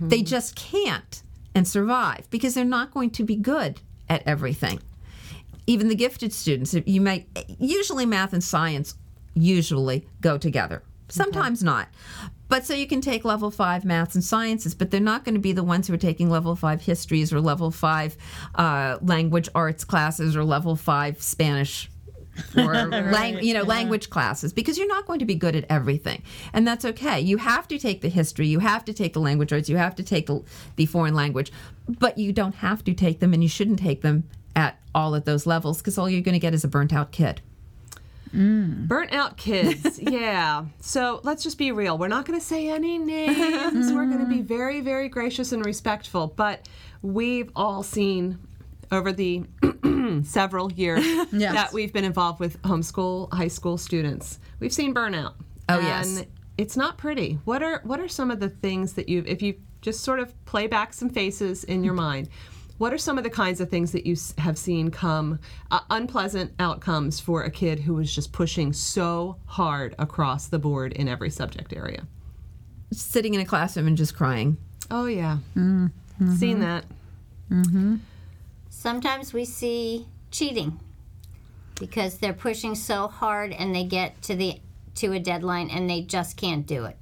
[0.09, 1.23] They just can't
[1.55, 4.81] and survive because they're not going to be good at everything.
[5.67, 7.27] Even the gifted students, you may
[7.59, 8.95] usually math and science
[9.35, 10.83] usually go together.
[11.09, 11.89] Sometimes not.
[12.49, 15.41] But so you can take level five maths and sciences, but they're not going to
[15.41, 18.17] be the ones who are taking level five histories or level five
[18.55, 21.91] uh, language arts classes or level five Spanish
[22.57, 26.23] or lang- you know language classes because you're not going to be good at everything
[26.53, 29.53] and that's okay you have to take the history you have to take the language
[29.53, 30.43] arts you have to take the,
[30.77, 31.53] the foreign language
[31.89, 34.25] but you don't have to take them and you shouldn't take them
[34.57, 37.13] at all at those levels because all you're going to get is a burnt out
[37.13, 37.41] kid
[38.35, 38.87] mm.
[38.87, 39.99] Burnt out kids.
[40.03, 40.67] yeah.
[40.81, 41.97] So let's just be real.
[41.97, 43.93] We're not going to say any names.
[43.93, 44.45] We're going to be mm.
[44.45, 46.27] very, very gracious and respectful.
[46.27, 46.69] But
[47.01, 48.39] we've all seen
[48.91, 49.45] over the
[50.25, 51.55] several years Yes.
[51.55, 55.35] that we've been involved with homeschool high school students, we've seen burnout.
[55.69, 56.19] Oh, yes.
[56.19, 57.39] And it's not pretty.
[57.45, 60.33] What are what are some of the things that you if you just sort of
[60.45, 62.29] play back some faces in your mind?
[62.79, 65.41] What are some of the kinds of things that you have seen come
[65.73, 70.93] uh, unpleasant outcomes for a kid who was just pushing so hard across the board
[70.93, 72.07] in every subject area?
[72.91, 74.57] sitting in a classroom and just crying
[74.91, 75.39] Oh yeah,
[76.39, 76.85] seen that.
[78.79, 80.79] Sometimes we see cheating
[81.81, 84.61] because they're pushing so hard and they get to the
[84.95, 86.97] to a deadline and they just can't do it.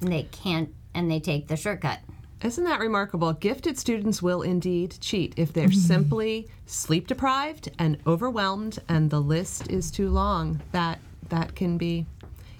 [0.00, 1.98] And they can't and they take the shortcut.
[2.44, 3.32] Isn't that remarkable?
[3.32, 9.72] Gifted students will indeed cheat if they're simply sleep deprived and overwhelmed, and the list
[9.72, 10.60] is too long.
[10.70, 11.00] That
[11.30, 12.06] that can be,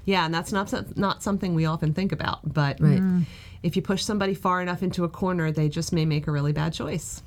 [0.05, 2.41] yeah, and that's not not something we often think about.
[2.53, 3.01] But Right.
[3.01, 3.25] Mm.
[3.63, 6.53] if you push somebody far enough into a corner, they just may make a really
[6.53, 7.23] bad choice.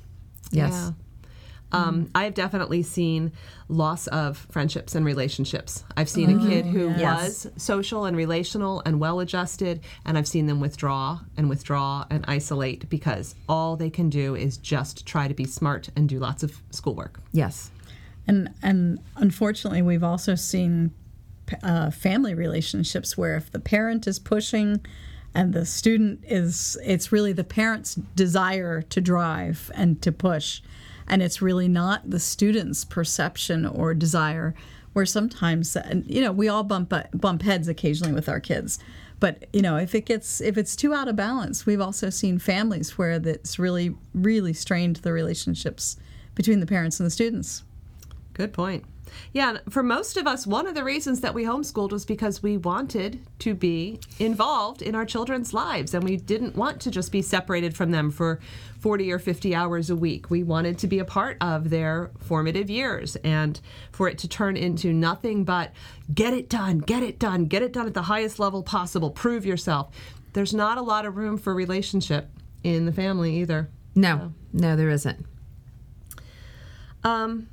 [0.50, 0.72] Yes.
[0.72, 0.90] Yeah.
[1.72, 3.32] Um, I have definitely seen
[3.68, 5.84] loss of friendships and relationships.
[5.96, 7.46] I've seen a kid who Yes.
[7.46, 12.24] was social and relational and well adjusted, and I've seen them withdraw and withdraw and
[12.28, 16.42] isolate because all they can do is just try to be smart and do lots
[16.42, 17.18] of schoolwork.
[17.32, 17.70] yes
[18.26, 20.92] And and unfortunately, we've also seen
[21.62, 24.80] uh, family relationships where if the parent is pushing
[25.34, 30.60] and the student is, it's really the parent's desire to drive and to push,
[31.06, 34.54] and it's really not the student's perception or desire.
[34.92, 38.78] Where sometimes, and you know, we all bump bump heads occasionally with our kids,
[39.20, 42.38] but you know, if it gets if it's too out of balance, we've also seen
[42.38, 45.96] families where that's really really strained the relationships
[46.34, 47.62] between the parents and the students.
[48.34, 48.84] Good point.
[49.32, 52.56] Yeah, for most of us, one of the reasons that we homeschooled was because we
[52.56, 57.22] wanted to be involved in our children's lives and we didn't want to just be
[57.22, 58.40] separated from them for
[58.80, 60.30] 40 or 50 hours a week.
[60.30, 63.60] We wanted to be a part of their formative years and
[63.92, 65.70] for it to turn into nothing but
[66.12, 69.46] get it done, get it done, get it done at the highest level possible, prove
[69.46, 69.94] yourself.
[70.32, 72.28] There's not a lot of room for relationship
[72.64, 73.68] in the family either.
[73.94, 75.26] no no there isn't
[77.04, 77.48] Um,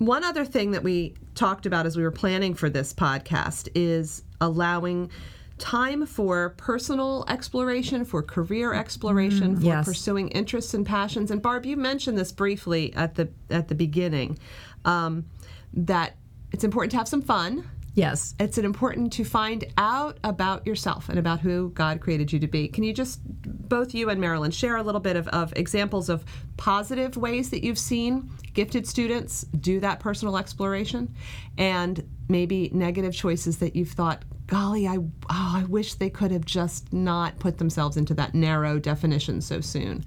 [0.00, 4.22] one other thing that we talked about as we were planning for this podcast is
[4.40, 5.10] allowing
[5.58, 9.84] time for personal exploration, for career exploration, for Yes.
[9.84, 11.30] pursuing interests and passions.
[11.30, 14.38] And Barb, you mentioned this briefly at the at the beginning
[14.86, 15.26] um,
[15.74, 16.16] that
[16.50, 17.68] it's important to have some fun.
[17.94, 22.46] Yes It's important to find out about yourself and about who God created you to
[22.46, 22.68] be.
[22.68, 26.24] Can you just, both you and Marilyn, share a little bit of, of examples of
[26.56, 31.14] positive ways that you've seen gifted students do that personal exploration
[31.58, 36.44] and maybe negative choices that you've thought, golly, I, oh, I wish they could have
[36.44, 40.04] just not put themselves into that narrow definition so soon?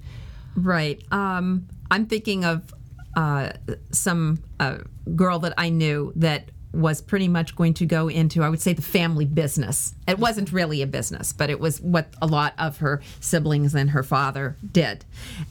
[0.56, 1.02] Right.
[1.10, 2.72] Um, I'm thinking of
[3.16, 3.52] uh,
[3.90, 4.78] some uh,
[5.14, 8.72] girl that I knew that was pretty much going to go into, I would say,
[8.72, 9.94] the family business.
[10.08, 13.90] It wasn't really a business, but it was what a lot of her siblings and
[13.90, 15.04] her father did.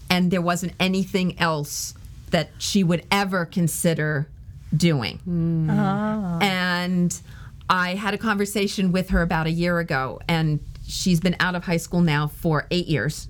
[0.10, 1.94] And there wasn't anything else
[2.32, 4.28] that she would ever consider
[4.76, 5.20] doing.
[5.28, 6.42] Mm.
[6.42, 7.22] And
[7.70, 11.66] I had a conversation with her about a year ago, and she's been out of
[11.66, 13.28] high school now for eight years.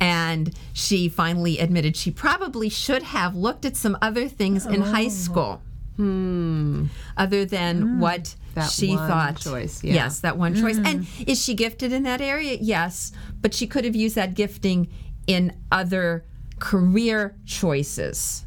[0.00, 5.06] And she finally admitted she probably should have looked at some other things in high
[5.06, 5.08] oh.
[5.08, 5.62] school.
[5.98, 6.84] Hmm.
[7.16, 8.00] Other than hmm.
[8.00, 9.40] what That she one thought.
[9.40, 9.94] choice, yeah.
[9.94, 10.76] Yes, that one choice.
[10.76, 11.24] And hmm.
[11.26, 12.56] is she gifted in that area?
[12.60, 13.10] Yes.
[13.40, 14.88] But she could have used that gifting
[15.26, 16.24] in other
[16.60, 18.46] career choices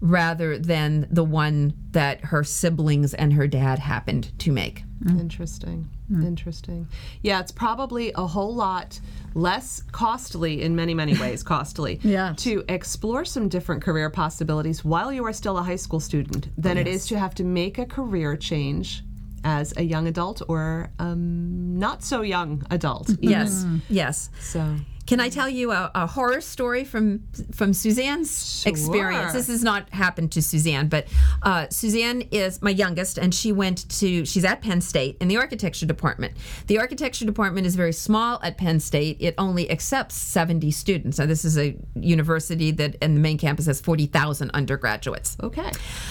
[0.00, 4.82] rather than the one that her siblings and her dad happened to make.
[5.08, 5.88] Interesting.
[6.10, 6.86] Interesting.
[7.22, 9.00] Yeah, it's probably a whole lot
[9.34, 12.42] less costly in many, many ways, costly Yes.
[12.42, 16.76] to explore some different career possibilities while you are still a high school student than
[16.78, 19.02] it is to have to make a career change
[19.44, 23.10] as a young adult or um, not so young adult.
[23.20, 24.30] Yes, yes.
[24.40, 24.76] So
[25.06, 28.70] Can I tell you a, a horror story from from Suzanne's Sure.
[28.70, 29.34] experience?
[29.34, 31.06] This has not happened to Suzanne, but
[31.42, 35.36] uh, Suzanne is my youngest, and she went to she's at Penn State in the
[35.36, 36.32] architecture department.
[36.68, 39.18] The architecture department is very small at Penn State.
[39.20, 41.18] It only accepts seventy students.
[41.18, 45.36] Now, this is a university that, and the main campus has forty thousand undergraduates.
[45.42, 45.70] okay.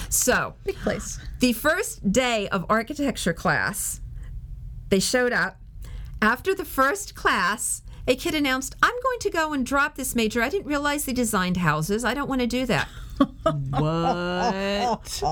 [0.09, 1.19] So Big place.
[1.39, 4.01] the first day of architecture class,
[4.89, 5.57] they showed up.
[6.21, 10.41] After the first class, a kid announced, I'm going to go and drop this major.
[10.41, 12.03] I didn't realize they designed houses.
[12.03, 12.87] I don't want to do that.
[13.69, 15.23] What?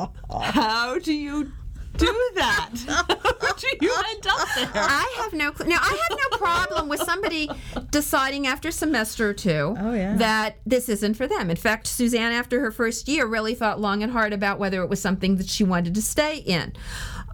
[0.41, 1.51] How do you
[1.97, 2.69] do that?
[2.87, 4.69] How do you end up there?
[4.75, 5.67] I have no clue.
[5.67, 7.49] Now, I have no problem with somebody
[7.91, 10.15] deciding after a semester or two Oh, yeah.
[10.17, 11.49] that this isn't for them.
[11.49, 14.89] In fact, Suzanne, after her first year, really thought long and hard about whether it
[14.89, 16.73] was something that she wanted to stay in.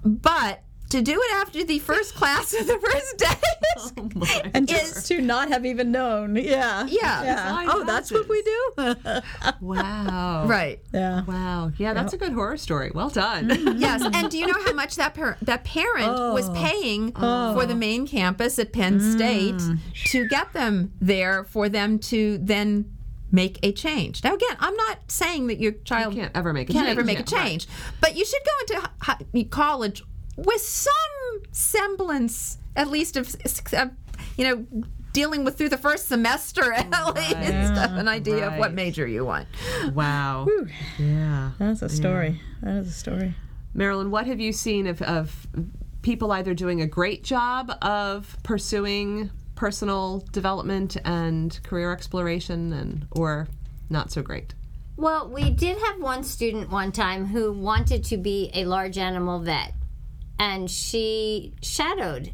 [0.03, 3.27] But to do it after the first class of the first day,
[3.77, 6.35] oh And just to not have even known.
[6.35, 6.85] Yeah.
[6.87, 7.23] Yeah.
[7.23, 7.65] Yeah.
[7.67, 8.71] Oh, that's what we do?
[9.61, 10.45] Wow.
[10.47, 10.79] right.
[10.93, 11.23] yeah.
[11.23, 11.71] Wow.
[11.77, 12.91] Yeah, that's a good horror story.
[12.93, 13.77] Well done.
[13.77, 16.33] Yes, and do you know how much that par- that parent oh.
[16.33, 17.53] was paying oh.
[17.53, 19.13] for the main campus at Penn mm.
[19.13, 19.79] State
[20.11, 22.91] to get them there for them to then
[23.31, 24.23] make a change?
[24.23, 27.05] Now, again, I'm not saying that your child can't ever make a can't change, ever
[27.05, 27.67] make yeah, a change,
[27.99, 30.03] but you should go into hi- hi- college
[30.37, 33.35] with some semblance, at least of,
[33.73, 33.91] of
[34.37, 34.65] you know.
[35.13, 39.25] Dealing with through the first semester at least of an idea of what major you
[39.25, 39.47] want.
[39.95, 40.45] wow.
[40.99, 41.53] Yeah.
[41.57, 42.39] That's a story.
[42.61, 43.33] That is a story.
[43.73, 45.47] Marilyn, what have you seen of, of
[46.03, 53.47] people either doing a great job of pursuing personal development and career exploration and or
[53.89, 54.53] not so great?
[54.97, 59.39] Well, we did have one student one time who wanted to be a large animal
[59.39, 59.73] vet,
[60.39, 62.31] and she shadowed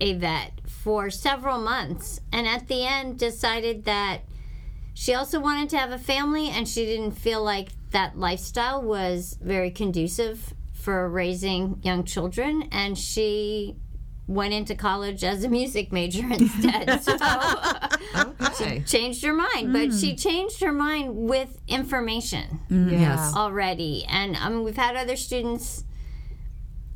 [0.00, 4.20] a vet for several months, and at the end decided that
[4.94, 9.38] she also wanted to have a family, and she didn't feel like that lifestyle was
[9.40, 13.76] very conducive for raising young children, and she
[14.26, 17.00] went into college as a music major instead.
[17.02, 17.16] so
[18.64, 18.82] Okay.
[18.86, 19.96] changed her mind, but hmm.
[19.96, 23.34] she changed her mind with information mm, Yes.
[23.34, 24.04] already.
[24.08, 25.84] And I mean, we've had other students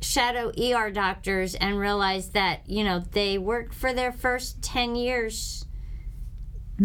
[0.03, 5.65] shadow ER doctors and realize that, you know, they worked for their first 10 years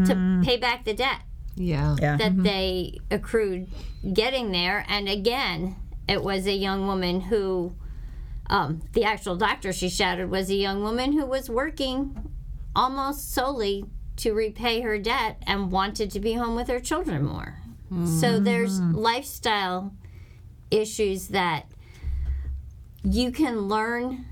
[0.06, 1.22] to pay back the debt
[1.56, 1.96] Yeah.
[2.00, 2.16] Yeah.
[2.18, 3.68] that they accrued
[4.12, 4.84] getting there.
[4.88, 5.76] And again,
[6.08, 7.74] it was a young woman who,
[8.48, 12.30] um, the actual doctor she shadowed was a young woman who was working
[12.76, 13.84] almost solely
[14.16, 17.58] to repay her debt and wanted to be home with her children more.
[18.20, 19.94] So there's lifestyle
[20.70, 21.64] issues that
[23.02, 24.26] you can learn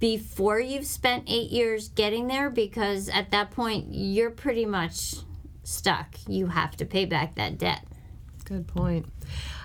[0.00, 5.16] before you've spent eight years getting there because at that point you're pretty much
[5.62, 6.16] stuck.
[6.26, 7.84] You have to pay back that debt.
[8.44, 9.06] Good point.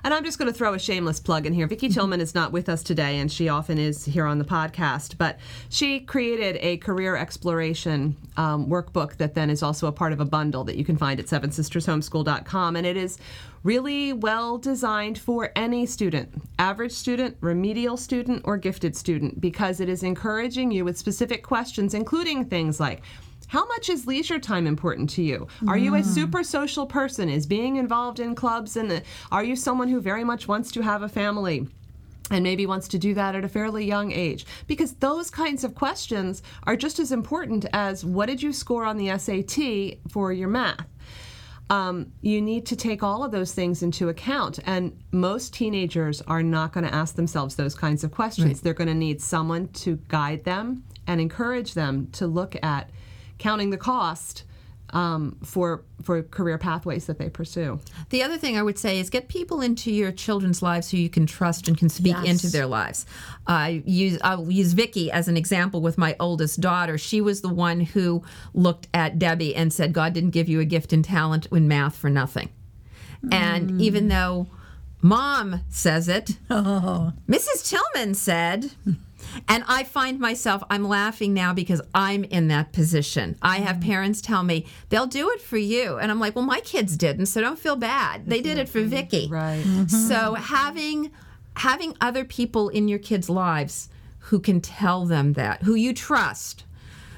[0.06, 1.68] And I'm just going to throw a shameless plug in here.
[1.68, 5.18] Vicki Tillman is not with us today, and she often is here on the podcast.
[5.18, 10.22] But she created a career exploration um, workbook that then is also a part of
[10.22, 12.78] a bundle that you can find at sevensistershomeschool.com.
[12.78, 13.18] And it is
[13.64, 19.90] really well designed for any student average student, remedial student, or gifted student because it
[19.90, 23.02] is encouraging you with specific questions, including things like
[23.50, 25.48] how much is leisure time important to you?
[25.68, 27.30] Are you a super social person?
[27.30, 31.02] Is being involved in clubs and are you someone who very much wants to have
[31.02, 31.68] a family?
[32.32, 34.46] And maybe wants to do that at a fairly young age.
[34.68, 38.98] Because those kinds of questions are just as important as what did you score on
[38.98, 40.86] the SAT for your math?
[41.70, 44.60] um, you need to take all of those things into account.
[44.66, 48.62] And most teenagers are not going to ask themselves those kinds of questions.
[48.62, 52.90] They're going to need someone to guide them and encourage them to look at
[53.40, 54.44] counting the cost
[54.92, 57.80] um, for for career pathways that they pursue.
[58.10, 61.10] The other thing I would say is get people into your children's lives who you
[61.10, 62.26] can trust and can speak Yes.
[62.44, 63.06] into their lives.
[63.46, 66.98] I use I'll use Vicki as an example with my oldest daughter.
[66.98, 68.24] She was the one who
[68.56, 71.96] looked at Debbie and said, "God didn't give you a gift and talent in math
[71.96, 72.50] for nothing."
[73.32, 74.48] And even though
[75.04, 77.70] Mom says it, Mrs.
[77.70, 78.72] Tillman said.
[79.48, 83.38] And I find myself, I'm laughing now because I'm in that position.
[83.42, 85.98] I have parents tell me, they'll do it for you.
[85.98, 88.26] And I'm like, well, my kids didn't, so don't feel bad.
[88.26, 89.28] They did it for Vicki.
[89.30, 89.64] Right.
[89.88, 91.12] So having
[91.56, 96.64] having other people in your kids' lives who can tell them that, who you trust,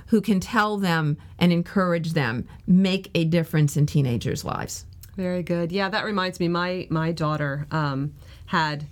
[0.08, 4.86] who can tell them and encourage them, make a difference in teenagers' lives.
[5.16, 5.72] Very good.
[5.72, 6.48] Yeah, that reminds me.
[6.48, 8.14] My my daughter um,
[8.48, 8.86] had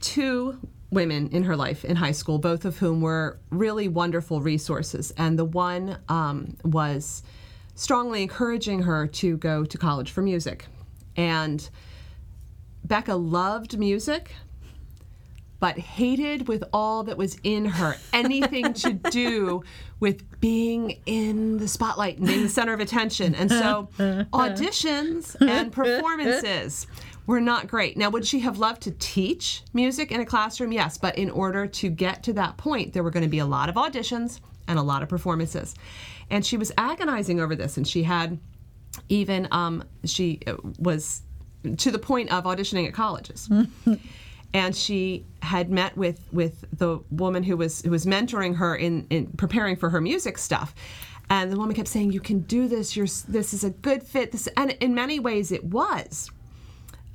[0.00, 0.58] two
[0.90, 5.12] women in her life in high school, both of whom were really wonderful resources.
[5.16, 7.22] And the one um, was
[7.74, 10.66] strongly encouraging her to go to college for music.
[11.16, 11.68] And
[12.84, 14.32] Becca loved music,
[15.58, 19.62] but hated with all that was in her anything to do
[20.00, 23.34] with being in the spotlight and being the center of attention.
[23.34, 26.86] And so auditions and performances
[27.26, 27.96] were not great.
[27.96, 30.72] Now, would she have loved to teach music in a classroom?
[30.72, 33.46] Yes, but in order to get to that point, there were going to be a
[33.46, 35.74] lot of auditions and a lot of performances.
[36.30, 38.38] And she was agonizing over this, and she had
[39.08, 40.40] even, um, she
[40.78, 41.22] was
[41.78, 43.48] to the point of auditioning at colleges.
[44.54, 49.06] and she had met with with the woman who was who was mentoring her in
[49.10, 50.74] in preparing for her music stuff
[51.28, 54.32] and the woman kept saying you can do this you're this is a good fit
[54.32, 56.30] this and in many ways it was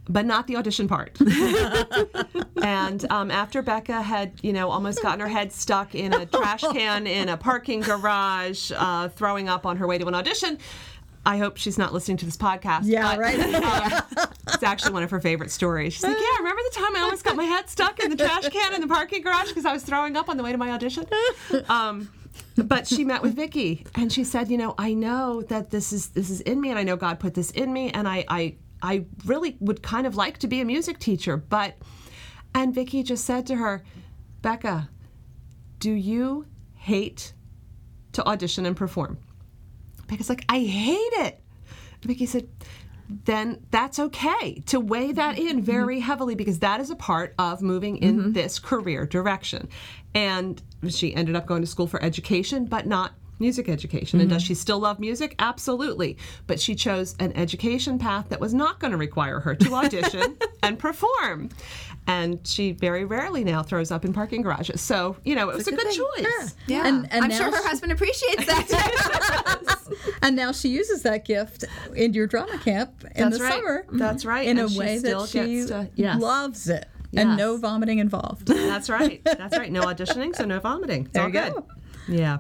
[0.10, 1.18] but not the audition part.
[2.64, 6.62] and um, after Becca had, you know, almost gotten her head stuck in a trash
[6.62, 10.58] can in a parking garage, uh, throwing up on her way to an audition,
[11.26, 12.82] I hope she's not listening to this podcast.
[12.86, 13.40] Yeah, but, right.
[13.40, 15.94] um, it's actually one of her favorite stories.
[15.94, 18.48] She's like, "Yeah, remember the time I almost got my head stuck in the trash
[18.50, 20.72] can in the parking garage because I was throwing up on the way to my
[20.72, 21.06] audition."
[21.68, 22.10] Um,
[22.56, 26.10] but she met with Vicki, and she said, "You know, I know that this is
[26.10, 28.56] this is in me, and I know God put this in me, and I I
[28.82, 31.76] I really would kind of like to be a music teacher, but."
[32.56, 33.84] And Vicki just said to her,
[34.42, 34.90] "Becca,
[35.80, 37.34] do you hate
[38.14, 39.20] to audition and perform?"
[40.08, 41.42] Becca's like, I hate it.
[42.02, 42.48] Vicki said,
[43.26, 45.66] then that's okay to weigh that in mm-hmm.
[45.66, 48.32] very heavily because that is a part of moving in mm-hmm.
[48.34, 49.68] this career direction.
[50.14, 54.20] And she ended up going to school for education, but not music education.
[54.20, 54.48] And does mm-hmm.
[54.48, 55.36] she still love music?
[55.40, 56.18] Absolutely.
[56.48, 60.38] But she chose an education path that was not going to require her to audition
[60.64, 61.50] and perform.
[62.08, 64.82] And she very rarely now throws up in parking garages.
[64.82, 66.56] So, you know, it was a good, choice.
[66.68, 66.88] Yeah.
[66.88, 69.78] And- and I'm sure her she- husband appreciates that.
[70.22, 71.66] And now she uses that gift
[71.96, 73.54] in your drama camp in That's the right.
[73.54, 73.86] summer.
[73.92, 74.30] That's mm-hmm.
[74.30, 74.48] right.
[74.48, 76.22] In And a she way still that she gets to- yes.
[76.22, 76.88] loves it.
[77.16, 78.48] And no vomiting involved.
[78.48, 79.22] That's right.
[79.24, 79.72] That's right.
[79.72, 81.06] No auditioning, so no vomiting.
[81.06, 81.54] It's There all you good.
[81.54, 81.66] go.
[82.10, 82.40] Yeah.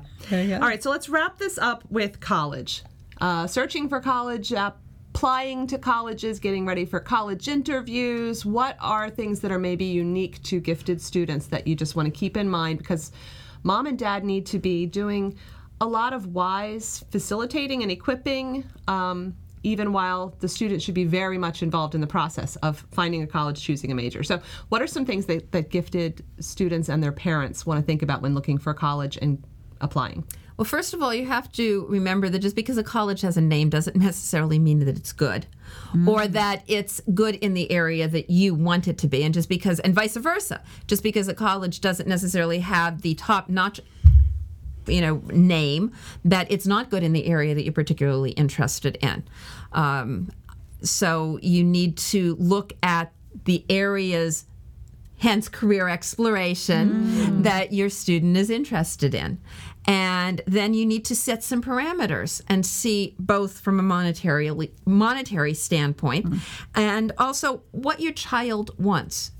[0.61, 2.83] All right, so let's wrap this up with college.
[3.21, 8.45] Uh, searching for college, applying to colleges, getting ready for college interviews.
[8.45, 12.11] What are things that are maybe unique to gifted students that you just want to
[12.11, 12.79] keep in mind?
[12.79, 13.11] Because
[13.63, 15.37] mom and dad need to be doing
[15.81, 18.63] a lot of wise facilitating and equipping.
[18.87, 23.21] Um, even while the student should be very much involved in the process of finding
[23.23, 24.23] a college, choosing a major.
[24.23, 28.01] So, what are some things that, that gifted students and their parents want to think
[28.01, 29.43] about when looking for college and
[29.81, 30.23] applying?
[30.57, 33.41] Well, first of all, you have to remember that just because a college has a
[33.41, 35.45] name doesn't necessarily mean that it's good
[36.05, 39.23] or that it's good in the area that you want it to be.
[39.23, 43.47] And just because, and vice versa, just because a college doesn't necessarily have the top
[43.47, 43.79] notch
[44.87, 45.91] you know name
[46.25, 49.23] that it's not good in the area that you're particularly interested in
[49.73, 50.29] um,
[50.81, 53.11] so you need to look at
[53.45, 54.45] the areas
[55.19, 59.39] hence career exploration that your student is interested in
[59.85, 64.51] and then you need to set some parameters and see both from a monetary
[64.85, 66.27] monetary standpoint
[66.75, 69.31] and also what your child wants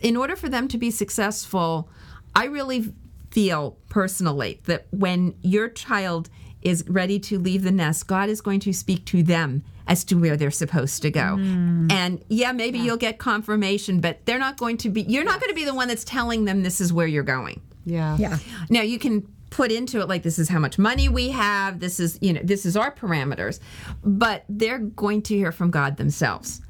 [0.00, 1.88] in order for them to be successful
[2.34, 2.92] i really
[3.30, 6.28] feel personally that when your child
[6.62, 10.16] is ready to leave the nest, God is going to speak to them as to
[10.16, 11.36] where they're supposed to go.
[11.38, 11.90] Mm.
[11.90, 15.50] And yeah, maybe you'll get confirmation, but they're not going to be, you're not going
[15.50, 17.62] to be the one that's telling them this is where you're going.
[17.86, 18.16] Yeah.
[18.18, 18.38] Yeah.
[18.68, 19.26] Now you can
[19.58, 22.40] put into it like this is how much money we have, this is, you know,
[22.44, 23.58] this is our parameters,
[24.04, 26.60] but they're going to hear from God themselves.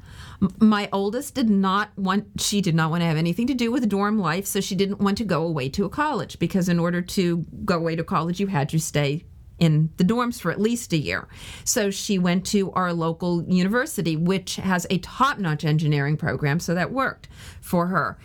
[0.59, 3.87] My oldest did not want, she did not want to have anything to do with
[3.87, 6.99] dorm life, so she didn't want to go away to a college because in order
[6.99, 9.23] to go away to college, you had to stay
[9.59, 11.27] in the dorms for at least a year.
[11.65, 16.73] So she went to our local university, which has a top notch engineering program, so
[16.73, 17.27] that worked
[17.61, 18.17] for her.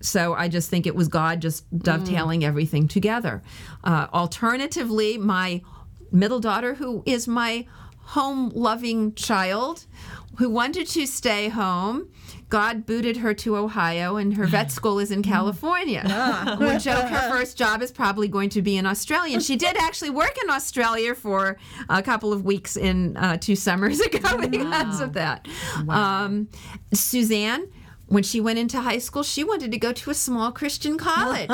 [0.00, 3.42] So I just think it was God just dovetailing everything together.
[3.82, 5.62] Uh, alternatively, my
[6.12, 7.66] middle daughter, who is my
[7.98, 9.86] home loving child,
[10.38, 12.08] who wanted to stay home,
[12.48, 16.02] God booted her to Ohio, and her vet school is in California.
[16.60, 19.34] we joke her first job is probably going to be in Australia.
[19.34, 23.56] And she did actually work in Australia for a couple of weeks in uh, two
[23.56, 25.46] summers ago because of that.
[25.88, 26.48] Um,
[26.94, 27.68] Suzanne
[28.08, 31.50] when she went into high school, she wanted to go to a small Christian college.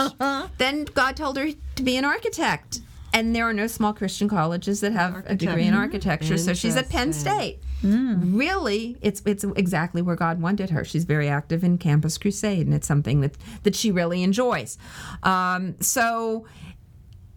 [0.59, 2.81] then God told her to be an architect.
[3.13, 6.37] and there are no small Christian colleges that have a degree in architecture.
[6.37, 7.59] So she's at Penn State.
[7.83, 10.85] Really, it's it's exactly where God wanted her.
[10.85, 14.79] She's very active in Campus Crusade, and it's something that that she really enjoys.
[15.23, 16.47] Um, so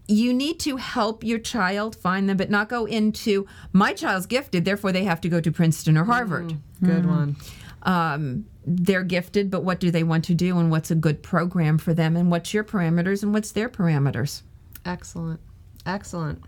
[0.07, 4.63] you need to help your child find them, but not go into my child's gifted,
[4.63, 6.53] therefore they have to go to Princeton or Harvard.
[6.82, 7.36] Good one.
[7.84, 11.78] Um, they're gifted, but what do they want to do, and what's a good program
[11.78, 14.41] for them, and what's your parameters, and what's their parameters?
[14.86, 15.39] Excellent.
[15.86, 16.43] Excellent.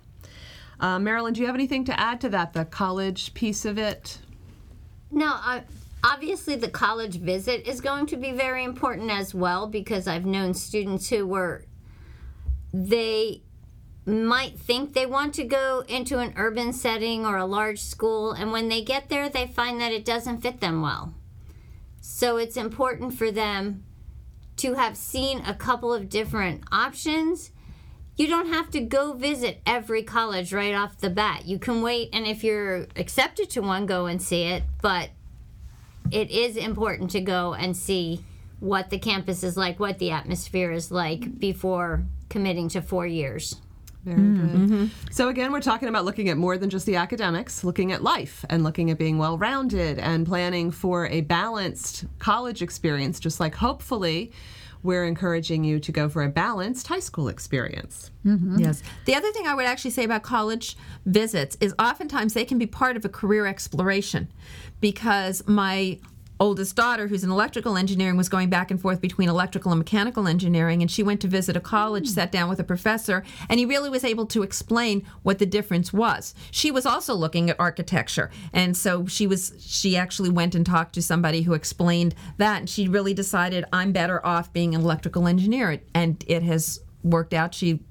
[0.82, 4.20] Uh, Marilyn, do you have anything to add to that, the college piece of it?
[5.12, 5.64] No, I,
[6.04, 10.54] obviously the college visit is going to be very important as well because I've known
[10.54, 11.66] students who were
[12.74, 13.42] they
[14.06, 18.52] might think they want to go into an urban setting or a large school and
[18.52, 21.14] when they get there they find that it doesn't fit them well.
[22.12, 23.84] So it's important for them
[24.58, 27.52] to have seen a couple of different options.
[28.18, 31.46] You don't have to go visit every college right off the bat.
[31.46, 35.12] You can wait and if you're accepted to one go and see it, but
[36.12, 38.26] it is important to go and see
[38.60, 43.56] what the campus is like, what the atmosphere is like before committing to four years.
[44.06, 44.70] Very hmm, good.
[44.70, 45.12] Mm-hmm.
[45.12, 48.46] So, again, we're talking about looking at more than just the academics, looking at life
[48.50, 53.56] and looking at being well rounded and planning for a balanced college experience, just like
[53.56, 54.32] hopefully
[54.82, 58.12] we're encouraging you to go for a balanced high school experience.
[58.26, 58.60] Mm-hmm.
[58.60, 58.82] Yes.
[59.06, 62.66] The other thing I would actually say about college visits is oftentimes they can be
[62.66, 64.30] part of a career exploration
[64.80, 66.00] because my
[66.40, 70.28] oldest daughter, who's in electrical engineering, was going back and forth between electrical and mechanical
[70.28, 70.82] engineering.
[70.82, 72.14] And she went to visit a college, hmm.
[72.14, 75.92] sat down with a professor, and he really was able to explain what the difference
[75.92, 76.34] was.
[76.52, 78.32] She was also looking at architecture.
[78.54, 82.60] And so she was, she actually went and talked to somebody who explained that.
[82.60, 85.82] And she really decided, I'm better off being an electrical engineer.
[85.94, 87.54] And it has worked out.
[87.54, 87.82] She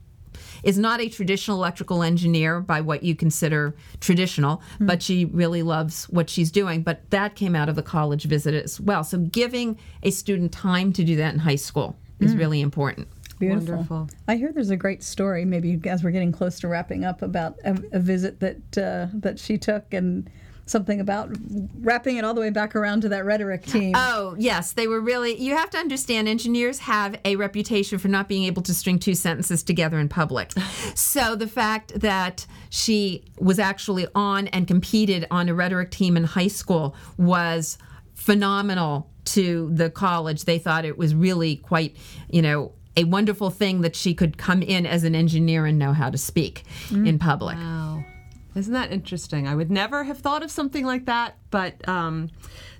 [0.62, 6.04] is not a traditional electrical engineer by what you consider traditional, but she really loves
[6.04, 6.82] what she's doing.
[6.82, 9.04] But that came out of the college visit as well.
[9.04, 13.08] So giving a student time to do that in high school is really important.
[13.38, 13.76] Beautiful.
[13.76, 14.10] Wonderful.
[14.26, 15.44] I hear there's a great story.
[15.44, 19.38] Maybe as we're getting close to wrapping up about a, a visit that uh, that
[19.38, 20.28] she took and
[20.68, 21.30] something about
[21.80, 23.94] wrapping it all the way back around to that rhetoric team.
[23.96, 25.40] Oh, yes, they were really.
[25.40, 29.14] You have to understand, engineers have a reputation for not being able to string two
[29.14, 30.52] sentences together in public.
[30.94, 36.24] so the fact that she was actually on and competed on a rhetoric team in
[36.24, 37.78] high school was
[38.14, 40.44] phenomenal to the college.
[40.44, 41.96] They thought it was really quite,
[42.28, 45.92] you know, a wonderful thing that she could come in as an engineer and know
[45.92, 47.56] how to speak in public.
[47.56, 48.04] Wow.
[48.58, 49.46] Isn't that interesting?
[49.46, 52.30] I would never have thought of something like that, but um,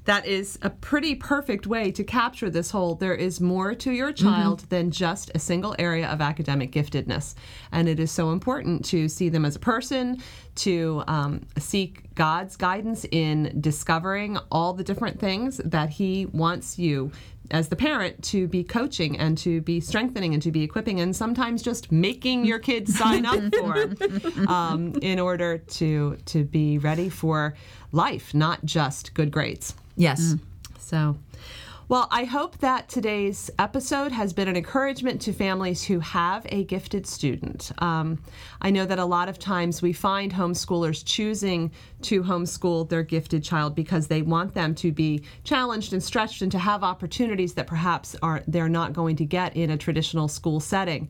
[0.06, 4.12] that is a pretty perfect way to capture this whole there is more to your
[4.12, 7.34] child than just a single area of academic giftedness.
[7.70, 10.20] And it is so important to see them as a person,
[10.56, 17.12] to um, seek God's guidance in discovering all the different things that He wants you
[17.50, 21.14] as the parent to be coaching and to be strengthening and to be equipping and
[21.16, 27.08] sometimes just making your kids sign up for um, in order to to be ready
[27.08, 27.54] for
[27.92, 30.34] life not just good grades Yes.
[30.78, 31.16] so
[31.88, 36.64] well, I hope that today's episode has been an encouragement to families who have a
[36.64, 37.72] gifted student.
[37.78, 38.22] Um,
[38.60, 41.72] I know that a lot of times we find homeschoolers choosing
[42.02, 46.52] to homeschool their gifted child because they want them to be challenged and stretched and
[46.52, 50.60] to have opportunities that perhaps are they're not going to get in a traditional school
[50.60, 51.08] setting.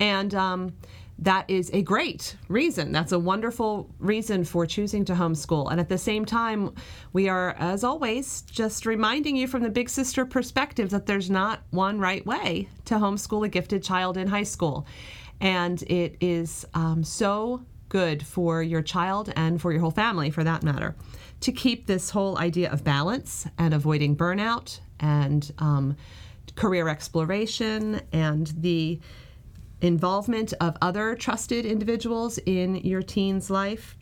[0.00, 0.72] And um,
[1.18, 2.92] that is a great reason.
[2.92, 5.70] That's a wonderful reason for choosing to homeschool.
[5.70, 6.74] And at the same time,
[7.12, 11.62] we are, as always, just reminding you from the big sister perspective that there's not
[11.70, 14.86] one right way to homeschool a gifted child in high school.
[15.40, 20.44] And it is um, so good for your child and for your whole family, for
[20.44, 20.94] that matter,
[21.40, 25.96] to keep this whole idea of balance and avoiding burnout and um,
[26.56, 29.00] career exploration and the
[29.80, 33.96] involvement of other trusted individuals in your teen's life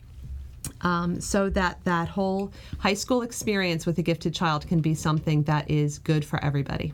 [0.81, 5.43] um, so that that whole high school experience with a gifted child can be something
[5.43, 6.93] that is good for everybody.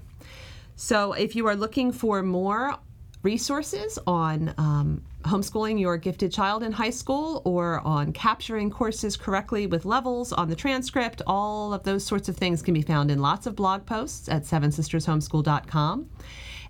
[0.75, 2.75] So if you are looking for more
[3.23, 9.67] resources on um, homeschooling your gifted child in high school or on capturing courses correctly
[9.67, 13.19] with levels on the transcript, all of those sorts of things can be found in
[13.19, 16.09] lots of blog posts at sevensistershomeschool.com.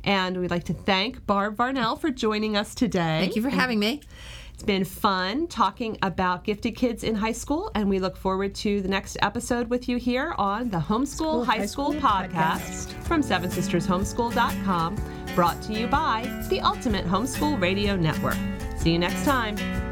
[0.04, 3.20] And we'd like to thank Barb Varnell for joining us today.
[3.20, 4.02] Thank you for having me.
[4.54, 8.80] It's been fun talking about gifted kids in high school, and we look forward to
[8.82, 14.98] the next episode with you here on the Homeschool High School, podcast, from SevenSistersHomeschool.com,
[15.34, 18.38] brought to you by the Ultimate Homeschool Radio Network.
[18.78, 19.91] See you next time.